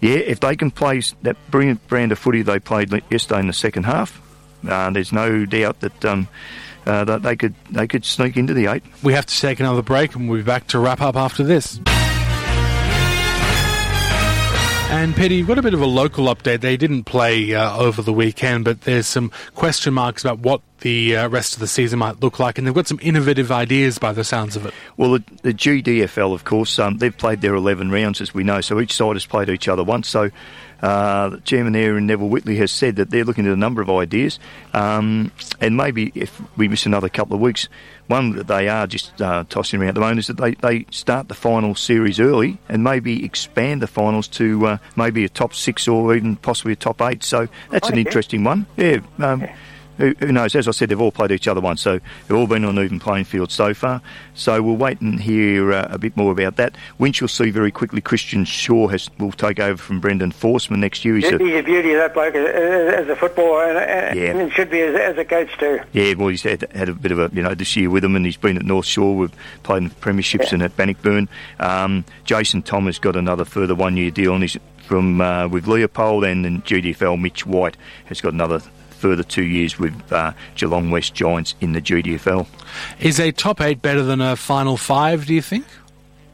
yeah, 0.00 0.16
if 0.16 0.40
they 0.40 0.56
can 0.56 0.70
play 0.70 1.02
that 1.22 1.36
brilliant 1.50 1.86
brand 1.88 2.12
of 2.12 2.18
footy 2.18 2.42
they 2.42 2.58
played 2.58 2.92
yesterday 3.10 3.40
in 3.40 3.46
the 3.46 3.52
second 3.52 3.84
half, 3.84 4.20
uh, 4.68 4.90
there's 4.90 5.12
no 5.12 5.44
doubt 5.44 5.80
that. 5.80 6.04
Um, 6.04 6.28
uh, 6.84 7.04
that 7.04 7.22
they 7.22 7.36
could 7.36 7.54
they 7.70 7.86
could 7.86 8.04
sneak 8.04 8.36
into 8.36 8.54
the 8.54 8.66
eight. 8.66 8.82
We 9.04 9.12
have 9.12 9.24
to 9.26 9.40
take 9.40 9.60
another 9.60 9.82
break, 9.82 10.16
and 10.16 10.28
we'll 10.28 10.40
be 10.40 10.44
back 10.44 10.66
to 10.66 10.80
wrap 10.80 11.00
up 11.00 11.14
after 11.14 11.44
this. 11.44 11.78
And 14.92 15.16
Petty, 15.16 15.36
you've 15.36 15.48
got 15.48 15.56
a 15.56 15.62
bit 15.62 15.72
of 15.72 15.80
a 15.80 15.86
local 15.86 16.26
update. 16.26 16.60
They 16.60 16.76
didn't 16.76 17.04
play 17.04 17.54
uh, 17.54 17.78
over 17.78 18.02
the 18.02 18.12
weekend, 18.12 18.66
but 18.66 18.82
there's 18.82 19.06
some 19.06 19.30
question 19.54 19.94
marks 19.94 20.22
about 20.22 20.40
what 20.40 20.60
the 20.80 21.16
uh, 21.16 21.28
rest 21.30 21.54
of 21.54 21.60
the 21.60 21.66
season 21.66 21.98
might 21.98 22.20
look 22.20 22.38
like, 22.38 22.58
and 22.58 22.66
they've 22.66 22.74
got 22.74 22.86
some 22.86 22.98
innovative 23.00 23.50
ideas 23.50 23.98
by 23.98 24.12
the 24.12 24.22
sounds 24.22 24.54
of 24.54 24.66
it. 24.66 24.74
Well, 24.98 25.12
the, 25.12 25.24
the 25.44 25.54
GDFL, 25.54 26.34
of 26.34 26.44
course, 26.44 26.78
um, 26.78 26.98
they've 26.98 27.16
played 27.16 27.40
their 27.40 27.54
11 27.54 27.90
rounds, 27.90 28.20
as 28.20 28.34
we 28.34 28.44
know, 28.44 28.60
so 28.60 28.78
each 28.80 28.92
side 28.92 29.16
has 29.16 29.24
played 29.24 29.48
each 29.48 29.66
other 29.66 29.82
once. 29.82 30.10
So, 30.10 30.28
uh, 30.82 31.30
the 31.30 31.40
chairman 31.40 31.72
there, 31.72 31.96
and 31.96 32.06
Neville 32.06 32.28
Whitley, 32.28 32.56
has 32.56 32.70
said 32.70 32.96
that 32.96 33.10
they're 33.10 33.24
looking 33.24 33.46
at 33.46 33.52
a 33.52 33.56
number 33.56 33.80
of 33.80 33.88
ideas, 33.88 34.38
um, 34.74 35.30
and 35.60 35.76
maybe 35.76 36.12
if 36.14 36.40
we 36.56 36.68
miss 36.68 36.86
another 36.86 37.08
couple 37.08 37.34
of 37.34 37.40
weeks, 37.40 37.68
one 38.08 38.32
that 38.36 38.46
they 38.48 38.68
are 38.68 38.86
just 38.86 39.20
uh, 39.22 39.44
tossing 39.48 39.80
around 39.80 39.90
at 39.90 39.94
the 39.94 40.00
moment 40.00 40.18
is 40.18 40.26
that 40.26 40.36
they, 40.36 40.54
they 40.54 40.86
start 40.90 41.28
the 41.28 41.34
final 41.34 41.74
series 41.74 42.20
early 42.20 42.58
and 42.68 42.84
maybe 42.84 43.24
expand 43.24 43.80
the 43.80 43.86
finals 43.86 44.28
to 44.28 44.66
uh, 44.66 44.78
maybe 44.96 45.24
a 45.24 45.28
top 45.28 45.54
six 45.54 45.88
or 45.88 46.14
even 46.14 46.36
possibly 46.36 46.72
a 46.72 46.76
top 46.76 47.00
eight. 47.02 47.22
So 47.22 47.48
that's 47.70 47.88
an 47.88 47.98
interesting 47.98 48.44
one. 48.44 48.66
Yeah. 48.76 49.00
Um, 49.18 49.46
who, 49.98 50.14
who 50.18 50.32
knows? 50.32 50.54
As 50.54 50.68
I 50.68 50.70
said, 50.70 50.88
they've 50.88 51.00
all 51.00 51.12
played 51.12 51.30
each 51.32 51.46
other 51.48 51.60
once, 51.60 51.80
so 51.82 51.98
they've 52.26 52.36
all 52.36 52.46
been 52.46 52.64
on 52.64 52.78
an 52.78 52.84
even 52.84 52.98
playing 53.00 53.24
field 53.24 53.50
so 53.50 53.74
far. 53.74 54.00
So 54.34 54.60
we'll 54.62 54.76
wait 54.76 55.00
and 55.00 55.20
hear 55.20 55.72
uh, 55.72 55.88
a 55.90 55.98
bit 55.98 56.16
more 56.16 56.32
about 56.32 56.56
that. 56.56 56.74
Winchelsea 56.98 57.52
very 57.52 57.70
quickly. 57.70 58.00
Christian 58.00 58.44
Shaw 58.44 58.88
has 58.88 59.10
will 59.18 59.32
take 59.32 59.60
over 59.60 59.76
from 59.76 60.00
Brendan 60.00 60.32
Forsman 60.32 60.78
next 60.78 61.04
year. 61.04 61.16
He's 61.16 61.24
He's 61.24 61.32
a, 61.40 61.58
a 61.58 61.62
beauty 61.62 61.94
that 61.94 62.14
bloke 62.14 62.34
as, 62.34 63.04
as 63.04 63.08
a 63.08 63.16
footballer, 63.16 63.64
and, 63.64 64.18
Yeah. 64.18 64.36
and 64.36 64.52
should 64.52 64.70
be 64.70 64.80
as, 64.80 64.94
as 64.94 65.18
a 65.18 65.24
coach 65.24 65.50
too. 65.58 65.80
yeah, 65.92 66.14
well, 66.14 66.28
he's 66.28 66.42
had, 66.42 66.62
had 66.74 66.88
a 66.88 66.94
bit 66.94 67.12
of 67.12 67.18
a 67.18 67.30
you 67.32 67.42
know 67.42 67.54
this 67.54 67.76
year 67.76 67.90
with 67.90 68.04
him, 68.04 68.16
and 68.16 68.24
he's 68.24 68.36
been 68.36 68.56
at 68.56 68.64
North 68.64 68.86
Shore. 68.86 69.14
We've 69.16 69.32
played 69.62 69.78
in 69.82 69.88
the 69.88 69.94
premierships 69.96 70.52
and 70.52 70.62
at 70.62 70.76
Bannockburn. 70.76 71.28
Um, 71.60 72.04
Jason 72.24 72.62
Thomas 72.62 72.98
got 72.98 73.16
another 73.16 73.44
further 73.44 73.74
one 73.74 73.96
year 73.96 74.10
deal, 74.10 74.32
and 74.34 74.42
he's 74.42 74.56
from 74.86 75.20
uh, 75.20 75.48
with 75.48 75.66
Leopold, 75.68 76.24
and 76.24 76.44
then 76.44 76.62
GDFL. 76.62 77.20
Mitch 77.20 77.46
White 77.46 77.76
has 78.06 78.20
got 78.20 78.32
another 78.32 78.60
further 79.02 79.24
two 79.24 79.42
years 79.42 79.80
with 79.80 80.12
uh, 80.12 80.32
Geelong 80.54 80.92
West 80.92 81.12
Giants 81.12 81.56
in 81.60 81.72
the 81.72 81.80
GDFL. 81.80 82.46
Is 83.00 83.18
a 83.18 83.32
top 83.32 83.60
eight 83.60 83.82
better 83.82 84.04
than 84.04 84.20
a 84.20 84.36
final 84.36 84.76
five, 84.76 85.26
do 85.26 85.34
you 85.34 85.42
think? 85.42 85.66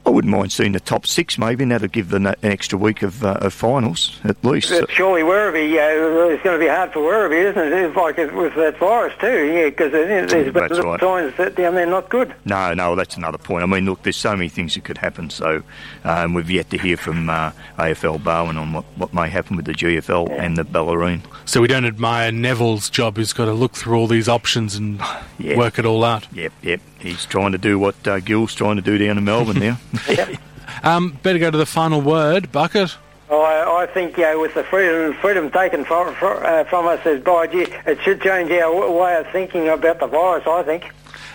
I 0.08 0.10
wouldn't 0.10 0.32
mind 0.32 0.50
seeing 0.52 0.72
the 0.72 0.80
top 0.80 1.06
six 1.06 1.36
maybe, 1.36 1.64
and 1.64 1.70
that'll 1.72 1.88
give 1.88 2.08
them 2.08 2.26
an 2.26 2.34
extra 2.42 2.78
week 2.78 3.02
of, 3.02 3.22
uh, 3.22 3.34
of 3.42 3.52
finals 3.52 4.18
at 4.24 4.42
least. 4.42 4.70
But 4.70 4.90
surely 4.90 5.20
Werribee, 5.20 5.74
uh, 5.74 6.32
it's 6.32 6.42
going 6.42 6.58
to 6.58 6.64
be 6.64 6.68
hard 6.68 6.94
for 6.94 7.00
Werribee, 7.00 7.50
isn't 7.50 7.62
it? 7.62 7.72
It's 7.74 7.94
like 7.94 8.16
it 8.16 8.34
with 8.34 8.54
that 8.54 8.78
virus 8.78 9.12
too, 9.20 9.52
yeah, 9.52 9.66
because 9.66 9.92
there's 9.92 10.32
been 10.32 10.52
That's 10.54 10.70
little 10.72 10.92
right. 10.92 11.00
signs 11.00 11.36
that 11.36 11.56
down 11.56 11.74
there 11.74 11.84
not 11.84 12.08
good. 12.08 12.34
No, 12.46 12.72
no, 12.72 12.94
that's 12.96 13.18
another 13.18 13.36
point. 13.36 13.64
I 13.64 13.66
mean, 13.66 13.84
look, 13.84 14.02
there's 14.02 14.16
so 14.16 14.34
many 14.34 14.48
things 14.48 14.74
that 14.74 14.84
could 14.84 14.96
happen. 14.96 15.28
So 15.28 15.62
um, 16.04 16.32
we've 16.32 16.50
yet 16.50 16.70
to 16.70 16.78
hear 16.78 16.96
from 16.96 17.28
uh, 17.28 17.50
AFL 17.78 18.22
Barwon 18.22 18.56
on 18.58 18.72
what, 18.72 18.84
what 18.96 19.12
may 19.12 19.28
happen 19.28 19.56
with 19.56 19.66
the 19.66 19.72
GFL 19.74 20.30
and 20.30 20.56
the 20.56 20.64
Bellarine. 20.64 21.20
So 21.44 21.60
we 21.60 21.68
don't 21.68 21.84
admire 21.84 22.32
Neville's 22.32 22.88
job, 22.88 23.16
who's 23.18 23.34
got 23.34 23.44
to 23.44 23.52
look 23.52 23.74
through 23.74 23.98
all 23.98 24.06
these 24.06 24.28
options 24.28 24.74
and 24.74 25.00
Yeah. 25.38 25.56
work 25.56 25.78
it 25.78 25.84
all 25.86 26.02
out. 26.02 26.26
Yep, 26.32 26.52
yep. 26.62 26.80
He's 26.98 27.24
trying 27.26 27.52
to 27.52 27.58
do 27.58 27.78
what 27.78 28.06
uh, 28.06 28.20
Gill's 28.20 28.54
trying 28.54 28.76
to 28.76 28.82
do 28.82 28.98
down 28.98 29.18
in 29.18 29.24
Melbourne 29.24 29.58
now. 29.58 29.78
Um, 30.82 31.18
better 31.22 31.38
go 31.38 31.50
to 31.50 31.58
the 31.58 31.66
final 31.66 32.00
word, 32.00 32.52
Bucket. 32.52 32.96
I, 33.30 33.82
I 33.82 33.86
think, 33.92 34.16
yeah, 34.16 34.34
with 34.36 34.54
the 34.54 34.64
freedom 34.64 35.14
freedom 35.14 35.50
taken 35.50 35.84
from 35.84 36.14
from, 36.14 36.42
uh, 36.42 36.64
from 36.64 36.86
us 36.86 37.04
as 37.04 37.20
by 37.22 37.46
gee, 37.46 37.66
it 37.86 38.00
should 38.02 38.22
change 38.22 38.50
our 38.50 38.72
w- 38.72 38.92
way 38.92 39.16
of 39.16 39.26
thinking 39.28 39.68
about 39.68 39.98
the 39.98 40.06
virus. 40.06 40.46
I 40.46 40.62
think. 40.62 40.90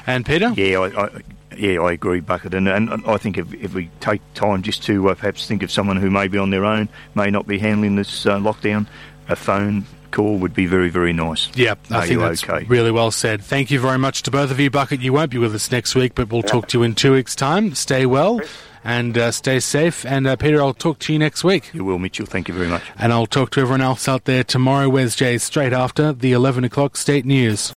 And 0.08 0.26
Peter? 0.26 0.50
yeah, 0.56 0.80
I, 0.80 1.04
I, 1.04 1.10
yeah, 1.58 1.82
I 1.82 1.92
agree, 1.92 2.20
Bucket. 2.20 2.54
And, 2.54 2.68
and 2.68 2.90
I 3.06 3.18
think 3.18 3.38
if, 3.38 3.54
if 3.54 3.74
we 3.74 3.90
take 4.00 4.22
time 4.34 4.64
just 4.64 4.84
to 4.84 5.10
uh, 5.10 5.16
perhaps 5.16 5.48
think 5.48 5.64
of 5.64 5.72
someone 5.72 5.98
who 5.98 6.10
may 6.10 6.28
be 6.28 6.38
on 6.38 6.50
their 6.50 6.66
own, 6.66 6.90
may 7.16 7.30
not 7.30 7.48
be 7.48 7.60
handling 7.60 7.96
this 7.96 8.26
uh, 8.26 8.38
lockdown, 8.38 8.88
a 9.30 9.36
phone 9.36 9.86
call 10.12 10.38
would 10.38 10.54
be 10.54 10.66
very, 10.68 10.90
very 10.90 11.12
nice. 11.14 11.50
Yeah, 11.56 11.76
I 11.90 12.04
Are 12.04 12.06
think 12.08 12.20
that's 12.20 12.44
okay? 12.44 12.66
really 12.66 12.92
well 12.92 13.12
said. 13.12 13.42
Thank 13.44 13.72
you 13.72 13.80
very 13.80 13.98
much 13.98 14.22
to 14.24 14.32
both 14.32 14.52
of 14.52 14.60
you, 14.60 14.70
Bucket. 14.70 15.02
You 15.02 15.12
won't 15.14 15.32
be 15.32 15.38
with 15.40 15.56
us 15.56 15.72
next 15.72 15.96
week, 15.96 16.14
but 16.16 16.30
we'll 16.32 16.44
talk 16.44 16.68
to 16.70 16.78
you 16.80 16.84
in 16.84 16.94
two 16.96 17.14
weeks' 17.14 17.36
time. 17.36 17.74
Stay 17.76 18.06
well 18.06 18.40
and 18.84 19.18
uh, 19.18 19.32
stay 19.32 19.60
safe. 19.60 20.06
And 20.06 20.28
uh, 20.28 20.36
Peter, 20.36 20.62
I'll 20.62 20.74
talk 20.74 21.00
to 21.00 21.14
you 21.14 21.20
next 21.20 21.44
week. 21.44 21.74
You 21.74 21.84
will, 21.84 21.98
Mitchell. 22.00 22.26
Thank 22.28 22.48
you 22.48 22.54
very 22.54 22.68
much. 22.68 22.84
And 22.98 23.12
I'll 23.12 23.26
talk 23.26 23.50
to 23.52 23.62
everyone 23.62 23.82
else 23.82 24.08
out 24.08 24.26
there 24.26 24.44
tomorrow, 24.44 24.88
Wednesday, 24.90 25.38
straight 25.40 25.74
after 25.74 26.14
the 26.14 26.32
11 26.34 26.64
o'clock 26.64 26.96
state 26.96 27.26
news. 27.26 27.74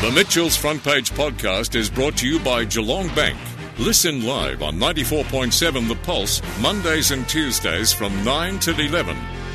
The 0.00 0.10
Mitchell's 0.14 0.56
Front 0.56 0.84
Page 0.84 1.12
podcast 1.12 1.74
is 1.74 1.88
brought 1.88 2.18
to 2.18 2.28
you 2.28 2.38
by 2.40 2.64
Geelong 2.66 3.08
Bank. 3.14 3.38
Listen 3.78 4.24
live 4.26 4.62
on 4.62 4.74
94.7 4.76 5.88
The 5.88 5.94
Pulse, 5.96 6.42
Mondays 6.60 7.10
and 7.10 7.26
Tuesdays 7.26 7.90
from 7.92 8.22
9 8.22 8.58
till 8.58 8.78
11. 8.78 9.16